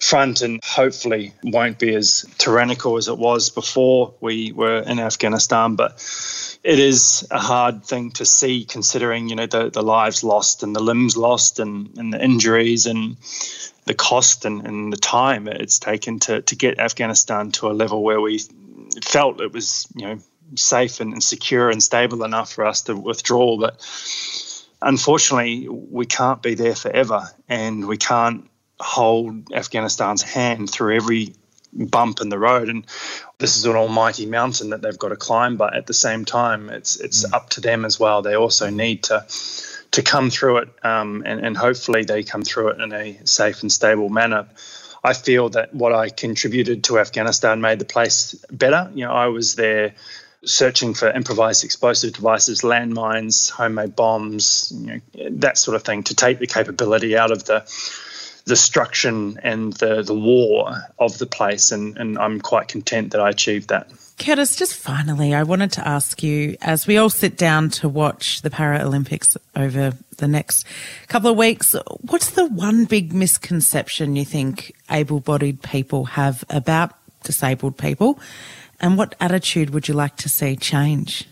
front 0.00 0.42
and 0.42 0.60
hopefully 0.64 1.32
won't 1.42 1.78
be 1.78 1.94
as 1.94 2.24
tyrannical 2.38 2.96
as 2.96 3.08
it 3.08 3.18
was 3.18 3.50
before 3.50 4.14
we 4.20 4.52
were 4.52 4.78
in 4.80 4.98
Afghanistan. 4.98 5.76
But 5.76 5.92
it 6.64 6.78
is 6.78 7.26
a 7.30 7.38
hard 7.38 7.84
thing 7.84 8.10
to 8.12 8.24
see 8.24 8.64
considering, 8.64 9.28
you 9.28 9.36
know, 9.36 9.46
the, 9.46 9.70
the 9.70 9.82
lives 9.82 10.24
lost 10.24 10.62
and 10.62 10.74
the 10.74 10.82
limbs 10.82 11.16
lost 11.16 11.60
and, 11.60 11.96
and 11.96 12.12
the 12.12 12.22
injuries 12.22 12.86
and 12.86 13.16
the 13.86 13.94
cost 13.94 14.44
and, 14.44 14.66
and 14.66 14.92
the 14.92 14.98
time 14.98 15.48
it's 15.48 15.78
taken 15.78 16.18
to, 16.20 16.42
to 16.42 16.56
get 16.56 16.78
Afghanistan 16.78 17.52
to 17.52 17.70
a 17.70 17.72
level 17.72 18.02
where 18.02 18.20
we 18.20 18.40
felt 19.04 19.40
it 19.40 19.52
was, 19.52 19.86
you 19.94 20.06
know, 20.06 20.18
safe 20.54 21.00
and, 21.00 21.12
and 21.12 21.22
secure 21.22 21.70
and 21.70 21.82
stable 21.82 22.24
enough 22.24 22.52
for 22.52 22.64
us 22.64 22.82
to 22.82 22.96
withdraw. 22.96 23.58
But 23.58 23.84
unfortunately, 24.80 25.68
we 25.68 26.06
can't 26.06 26.42
be 26.42 26.54
there 26.54 26.74
forever 26.74 27.28
and 27.48 27.86
we 27.86 27.96
can't 27.96 28.48
hold 28.80 29.52
Afghanistan's 29.52 30.22
hand 30.22 30.70
through 30.70 30.96
every 30.96 31.34
bump 31.72 32.20
in 32.20 32.28
the 32.28 32.38
road 32.38 32.68
and 32.68 32.86
this 33.38 33.56
is 33.56 33.66
an 33.66 33.76
almighty 33.76 34.26
mountain 34.26 34.70
that 34.70 34.80
they've 34.80 34.98
got 34.98 35.10
to 35.10 35.16
climb 35.16 35.56
but 35.56 35.76
at 35.76 35.86
the 35.86 35.94
same 35.94 36.24
time 36.24 36.70
it's 36.70 36.98
it's 36.98 37.26
mm. 37.26 37.34
up 37.34 37.50
to 37.50 37.60
them 37.60 37.84
as 37.84 38.00
well 38.00 38.22
they 38.22 38.34
also 38.34 38.70
need 38.70 39.02
to 39.02 39.24
to 39.90 40.02
come 40.02 40.30
through 40.30 40.58
it 40.58 40.68
um, 40.82 41.22
and, 41.26 41.44
and 41.44 41.56
hopefully 41.56 42.04
they 42.04 42.22
come 42.22 42.42
through 42.42 42.68
it 42.68 42.80
in 42.80 42.92
a 42.92 43.20
safe 43.24 43.62
and 43.62 43.70
stable 43.70 44.08
manner 44.08 44.48
I 45.02 45.12
feel 45.12 45.48
that 45.50 45.74
what 45.74 45.92
I 45.92 46.08
contributed 46.08 46.84
to 46.84 46.98
Afghanistan 46.98 47.60
made 47.60 47.78
the 47.78 47.84
place 47.84 48.34
better 48.50 48.90
you 48.94 49.04
know 49.04 49.12
I 49.12 49.26
was 49.26 49.54
there 49.54 49.94
searching 50.44 50.94
for 50.94 51.10
improvised 51.10 51.64
explosive 51.64 52.12
devices 52.14 52.62
landmines 52.62 53.50
homemade 53.50 53.96
bombs 53.96 54.72
you 54.74 54.86
know, 54.86 55.30
that 55.30 55.58
sort 55.58 55.74
of 55.74 55.82
thing 55.82 56.04
to 56.04 56.14
take 56.14 56.38
the 56.38 56.46
capability 56.46 57.16
out 57.16 57.32
of 57.32 57.44
the 57.44 57.64
destruction 58.48 59.38
and 59.42 59.74
the, 59.74 60.02
the 60.02 60.14
war 60.14 60.74
of 60.98 61.18
the 61.18 61.26
place. 61.26 61.70
And, 61.70 61.96
and 61.98 62.18
I'm 62.18 62.40
quite 62.40 62.66
content 62.66 63.12
that 63.12 63.20
I 63.20 63.28
achieved 63.28 63.68
that. 63.68 63.92
Curtis, 64.18 64.56
just 64.56 64.74
finally, 64.74 65.32
I 65.32 65.44
wanted 65.44 65.72
to 65.72 65.86
ask 65.86 66.22
you 66.22 66.56
as 66.60 66.86
we 66.86 66.96
all 66.96 67.08
sit 67.08 67.36
down 67.36 67.70
to 67.70 67.88
watch 67.88 68.42
the 68.42 68.50
Paralympics 68.50 69.36
over 69.54 69.92
the 70.16 70.28
next 70.28 70.66
couple 71.06 71.30
of 71.30 71.36
weeks, 71.36 71.76
what's 72.00 72.30
the 72.30 72.46
one 72.46 72.84
big 72.84 73.12
misconception 73.12 74.16
you 74.16 74.24
think 74.24 74.74
able 74.90 75.20
bodied 75.20 75.62
people 75.62 76.04
have 76.04 76.44
about 76.50 76.94
disabled 77.22 77.78
people? 77.78 78.18
And 78.80 78.98
what 78.98 79.14
attitude 79.20 79.70
would 79.70 79.86
you 79.86 79.94
like 79.94 80.16
to 80.16 80.28
see 80.28 80.56
change? 80.56 81.26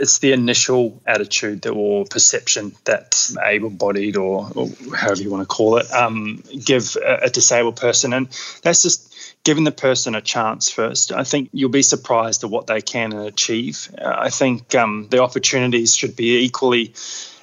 It's 0.00 0.18
the 0.18 0.32
initial 0.32 1.00
attitude 1.06 1.62
that, 1.62 1.70
or 1.70 2.04
perception 2.06 2.72
that 2.84 3.30
able-bodied 3.42 4.16
or, 4.16 4.50
or 4.54 4.68
however 4.96 5.22
you 5.22 5.30
want 5.30 5.42
to 5.42 5.46
call 5.46 5.76
it 5.76 5.90
um, 5.92 6.42
give 6.64 6.96
a, 6.96 7.26
a, 7.26 7.30
disabled 7.30 7.76
person, 7.76 8.12
and 8.12 8.28
that's 8.62 8.82
just 8.82 9.14
giving 9.44 9.64
the 9.64 9.72
person 9.72 10.14
a 10.14 10.20
chance 10.20 10.70
first. 10.70 11.12
I 11.12 11.24
think 11.24 11.50
you'll 11.52 11.70
be 11.70 11.82
surprised 11.82 12.44
at 12.44 12.50
what 12.50 12.66
they 12.66 12.80
can 12.80 13.12
achieve. 13.12 13.94
I 14.02 14.30
think 14.30 14.74
um, 14.74 15.08
the 15.10 15.22
opportunities 15.22 15.94
should 15.94 16.16
be 16.16 16.44
equally 16.44 16.94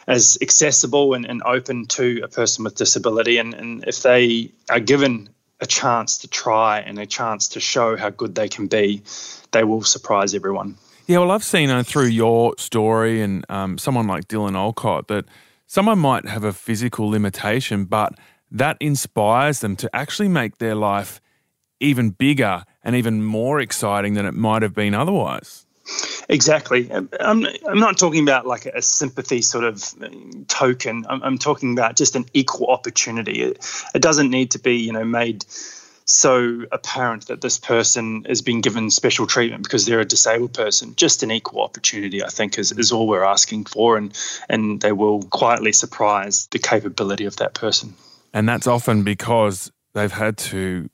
as 0.07 0.37
accessible 0.41 1.13
and, 1.13 1.25
and 1.25 1.43
open 1.43 1.85
to 1.85 2.21
a 2.23 2.27
person 2.27 2.63
with 2.63 2.75
disability. 2.75 3.37
And, 3.37 3.53
and 3.53 3.83
if 3.85 4.01
they 4.01 4.51
are 4.69 4.79
given 4.79 5.29
a 5.59 5.65
chance 5.65 6.19
to 6.19 6.27
try 6.27 6.79
and 6.79 6.99
a 6.99 7.05
chance 7.05 7.49
to 7.49 7.59
show 7.59 7.97
how 7.97 8.09
good 8.09 8.35
they 8.35 8.47
can 8.47 8.67
be, 8.67 9.01
they 9.51 9.63
will 9.63 9.83
surprise 9.83 10.33
everyone. 10.33 10.77
Yeah, 11.07 11.19
well, 11.19 11.31
I've 11.31 11.43
seen 11.43 11.69
uh, 11.69 11.83
through 11.83 12.07
your 12.07 12.53
story 12.57 13.21
and 13.21 13.45
um, 13.47 13.77
someone 13.77 14.07
like 14.07 14.27
Dylan 14.27 14.55
Alcott 14.55 15.07
that 15.07 15.23
someone 15.65 15.99
might 15.99 16.27
have 16.27 16.43
a 16.43 16.51
physical 16.51 17.07
limitation, 17.07 17.85
but 17.85 18.13
that 18.51 18.75
inspires 18.81 19.61
them 19.61 19.77
to 19.77 19.95
actually 19.95 20.27
make 20.27 20.57
their 20.57 20.75
life 20.75 21.21
even 21.79 22.09
bigger 22.09 22.65
and 22.83 22.93
even 22.93 23.23
more 23.23 23.61
exciting 23.61 24.15
than 24.15 24.25
it 24.25 24.33
might 24.33 24.63
have 24.63 24.73
been 24.73 24.93
otherwise. 24.93 25.65
Exactly. 26.27 26.91
I'm, 26.91 27.47
I'm 27.69 27.79
not 27.79 27.97
talking 27.97 28.21
about 28.21 28.45
like 28.45 28.65
a 28.65 28.81
sympathy 28.81 29.41
sort 29.41 29.63
of 29.63 29.81
token. 30.49 31.05
I'm, 31.07 31.23
I'm 31.23 31.37
talking 31.37 31.71
about 31.71 31.95
just 31.95 32.17
an 32.17 32.25
equal 32.33 32.67
opportunity. 32.67 33.43
It, 33.43 33.65
it 33.95 34.01
doesn't 34.01 34.29
need 34.29 34.51
to 34.51 34.59
be, 34.59 34.75
you 34.75 34.91
know, 34.91 35.05
made 35.05 35.45
so 36.07 36.63
apparent 36.71 37.27
that 37.27 37.41
this 37.41 37.59
person 37.59 38.25
is 38.27 38.41
being 38.41 38.61
given 38.61 38.89
special 38.89 39.27
treatment 39.27 39.63
because 39.63 39.85
they're 39.85 39.99
a 39.99 40.05
disabled 40.05 40.53
person. 40.53 40.95
Just 40.95 41.21
an 41.21 41.31
equal 41.31 41.61
opportunity, 41.61 42.23
I 42.23 42.29
think, 42.29 42.57
is, 42.57 42.71
is 42.71 42.91
all 42.91 43.07
we're 43.07 43.25
asking 43.25 43.65
for, 43.65 43.97
and 43.97 44.17
and 44.49 44.81
they 44.81 44.93
will 44.93 45.21
quietly 45.23 45.73
surprise 45.73 46.47
the 46.51 46.59
capability 46.59 47.25
of 47.25 47.35
that 47.37 47.53
person. 47.53 47.93
And 48.33 48.47
that's 48.47 48.67
often 48.67 49.03
because 49.03 49.71
they've 49.93 50.11
had 50.11 50.37
to 50.37 50.89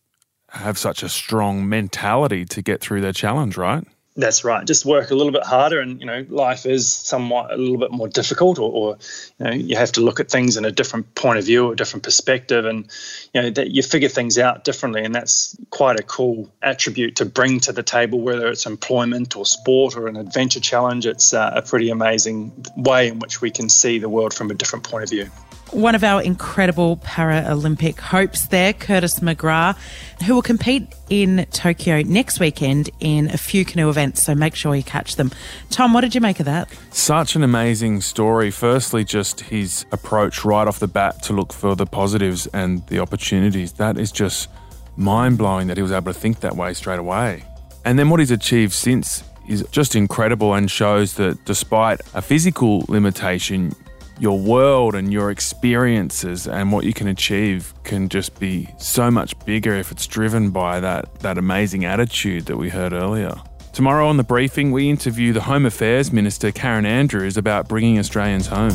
have 0.50 0.78
such 0.78 1.04
a 1.04 1.10
strong 1.10 1.68
mentality 1.68 2.46
to 2.46 2.62
get 2.62 2.82
through 2.82 3.02
their 3.02 3.14
challenge, 3.14 3.58
right? 3.58 3.84
That's 4.16 4.44
right. 4.44 4.66
Just 4.66 4.86
work 4.86 5.10
a 5.10 5.16
little 5.16 5.32
bit 5.32 5.44
harder, 5.44 5.80
and 5.80 6.00
you 6.00 6.06
know, 6.06 6.24
life 6.30 6.68
is 6.68 6.92
somewhat 6.92 7.52
a 7.52 7.58
little 7.58 7.80
bit 7.80 7.90
more 7.90 8.08
difficult, 8.08 8.60
or, 8.60 8.72
or 8.72 8.98
you 9.40 9.46
know, 9.46 9.52
you 9.52 9.76
have 9.76 9.92
to 9.94 10.02
look 10.02 10.20
at 10.20 10.30
things 10.30 10.56
in 10.56 10.66
a 10.66 10.72
different 10.72 11.16
point 11.16 11.40
of 11.40 11.46
view, 11.46 11.72
a 11.72 11.76
different 11.76 12.04
perspective, 12.04 12.66
and 12.66 12.88
you 13.34 13.42
know, 13.42 13.50
that 13.50 13.72
you 13.72 13.82
figure 13.82 14.10
things 14.10 14.38
out 14.38 14.66
differently, 14.66 15.04
and 15.04 15.16
that's 15.16 15.58
quite 15.72 16.00
a 16.00 16.04
cool 16.04 16.52
attribute 16.62 17.16
to 17.16 17.26
bring 17.26 17.60
to 17.62 17.72
the 17.72 17.82
table, 17.82 18.22
whether 18.22 18.48
it's 18.50 18.68
employment 18.68 19.36
or 19.36 19.48
sport 19.48 19.98
or 19.98 20.08
an 20.08 20.16
adventure 20.16 20.60
challenge. 20.60 21.08
It's 21.08 21.34
uh, 21.34 21.52
a 21.56 21.64
pretty 21.64 21.90
amazing 21.90 22.66
way 22.78 23.08
in 23.08 23.18
which 23.18 23.42
we 23.42 23.50
can 23.50 23.68
see 23.68 23.98
the 23.98 24.10
world 24.10 24.36
from 24.36 24.52
a 24.52 24.54
different 24.54 24.88
point 24.88 25.06
of 25.06 25.10
view 25.10 25.32
one 25.74 25.96
of 25.96 26.04
our 26.04 26.22
incredible 26.22 26.98
Paralympic 26.98 28.00
hopes 28.00 28.48
there, 28.48 28.74
Curtis 28.74 29.20
McGrath, 29.20 29.78
who 30.24 30.36
will 30.36 30.42
compete 30.42 30.94
in 31.10 31.46
Tokyo 31.52 32.02
next 32.02 32.40
weekend 32.40 32.90
in 33.00 33.30
a 33.30 33.38
few 33.38 33.66
canoe 33.66 33.90
events. 33.90 34.24
So 34.24 34.36
make 34.36 34.56
sure 34.56 34.76
you 34.76 34.84
catch 34.84 35.16
them. 35.16 35.32
Tom, 35.70 35.94
what 35.94 36.02
did 36.02 36.16
you 36.16 36.22
make 36.22 36.40
of 36.40 36.46
that? 36.46 36.70
Such 36.92 37.36
an 37.36 37.44
amazing 37.44 38.02
story. 38.02 38.52
Firstly, 38.52 39.04
just 39.04 39.42
his 39.42 39.86
approach 39.92 40.46
right 40.46 40.68
off 40.68 40.80
the 40.80 40.88
bat 40.88 41.22
to 41.24 41.34
look 41.34 41.52
for 41.52 41.76
the 41.76 41.86
positives 41.86 42.48
and 42.48 42.86
the 42.88 43.00
opportunities. 43.00 43.74
That 43.74 43.98
is 43.98 44.12
just 44.12 44.50
mind 44.96 45.38
blowing 45.38 45.68
that 45.68 45.78
he 45.78 45.84
was 45.84 45.92
able 45.92 46.14
to 46.14 46.20
think 46.20 46.42
that 46.42 46.56
way 46.56 46.74
straight 46.74 47.00
away. 47.00 47.44
And 47.86 47.98
then 48.00 48.10
what 48.10 48.20
he's 48.20 48.32
achieved 48.32 48.74
since 48.74 49.24
is 49.48 49.66
just 49.72 49.96
incredible 49.96 50.54
and 50.54 50.72
shows 50.72 51.16
that 51.16 51.44
despite 51.46 52.00
a 52.14 52.22
physical 52.22 52.86
limitation, 52.88 53.74
your 54.20 54.40
world 54.40 54.96
and 54.96 55.12
your 55.12 55.32
experiences 55.32 56.48
and 56.48 56.72
what 56.72 56.86
you 56.86 56.94
can 56.94 57.08
achieve 57.08 57.74
can 57.84 58.10
just 58.10 58.40
be 58.40 58.70
so 58.78 59.10
much 59.10 59.38
bigger 59.46 59.74
if 59.74 59.92
it's 59.92 60.08
driven 60.08 60.52
by 60.52 60.80
that, 60.80 61.20
that 61.20 61.38
amazing 61.38 61.86
attitude 61.86 62.46
that 62.46 62.58
we 62.58 62.70
heard 62.70 62.94
earlier. 62.94 63.36
Tomorrow 63.74 64.08
on 64.08 64.18
the 64.18 64.24
briefing, 64.24 64.72
we 64.72 64.90
interview 64.90 65.34
the 65.34 65.42
Home 65.42 65.66
Affairs 65.66 66.14
Minister 66.14 66.52
Karen 66.52 66.86
Andrews 66.86 67.38
about 67.38 67.68
bringing 67.68 67.98
Australians 67.98 68.46
home. 68.48 68.72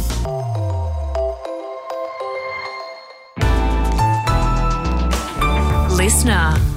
LiSTNR. 5.99 6.69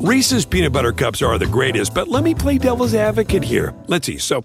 Reese's 0.00 0.46
peanut 0.46 0.72
butter 0.72 0.92
cups 0.92 1.20
are 1.22 1.36
the 1.38 1.46
greatest, 1.46 1.92
but 1.92 2.06
let 2.06 2.22
me 2.22 2.32
play 2.32 2.56
devil's 2.56 2.94
advocate 2.94 3.42
here. 3.42 3.74
Let's 3.88 4.06
see. 4.06 4.16
So, 4.16 4.44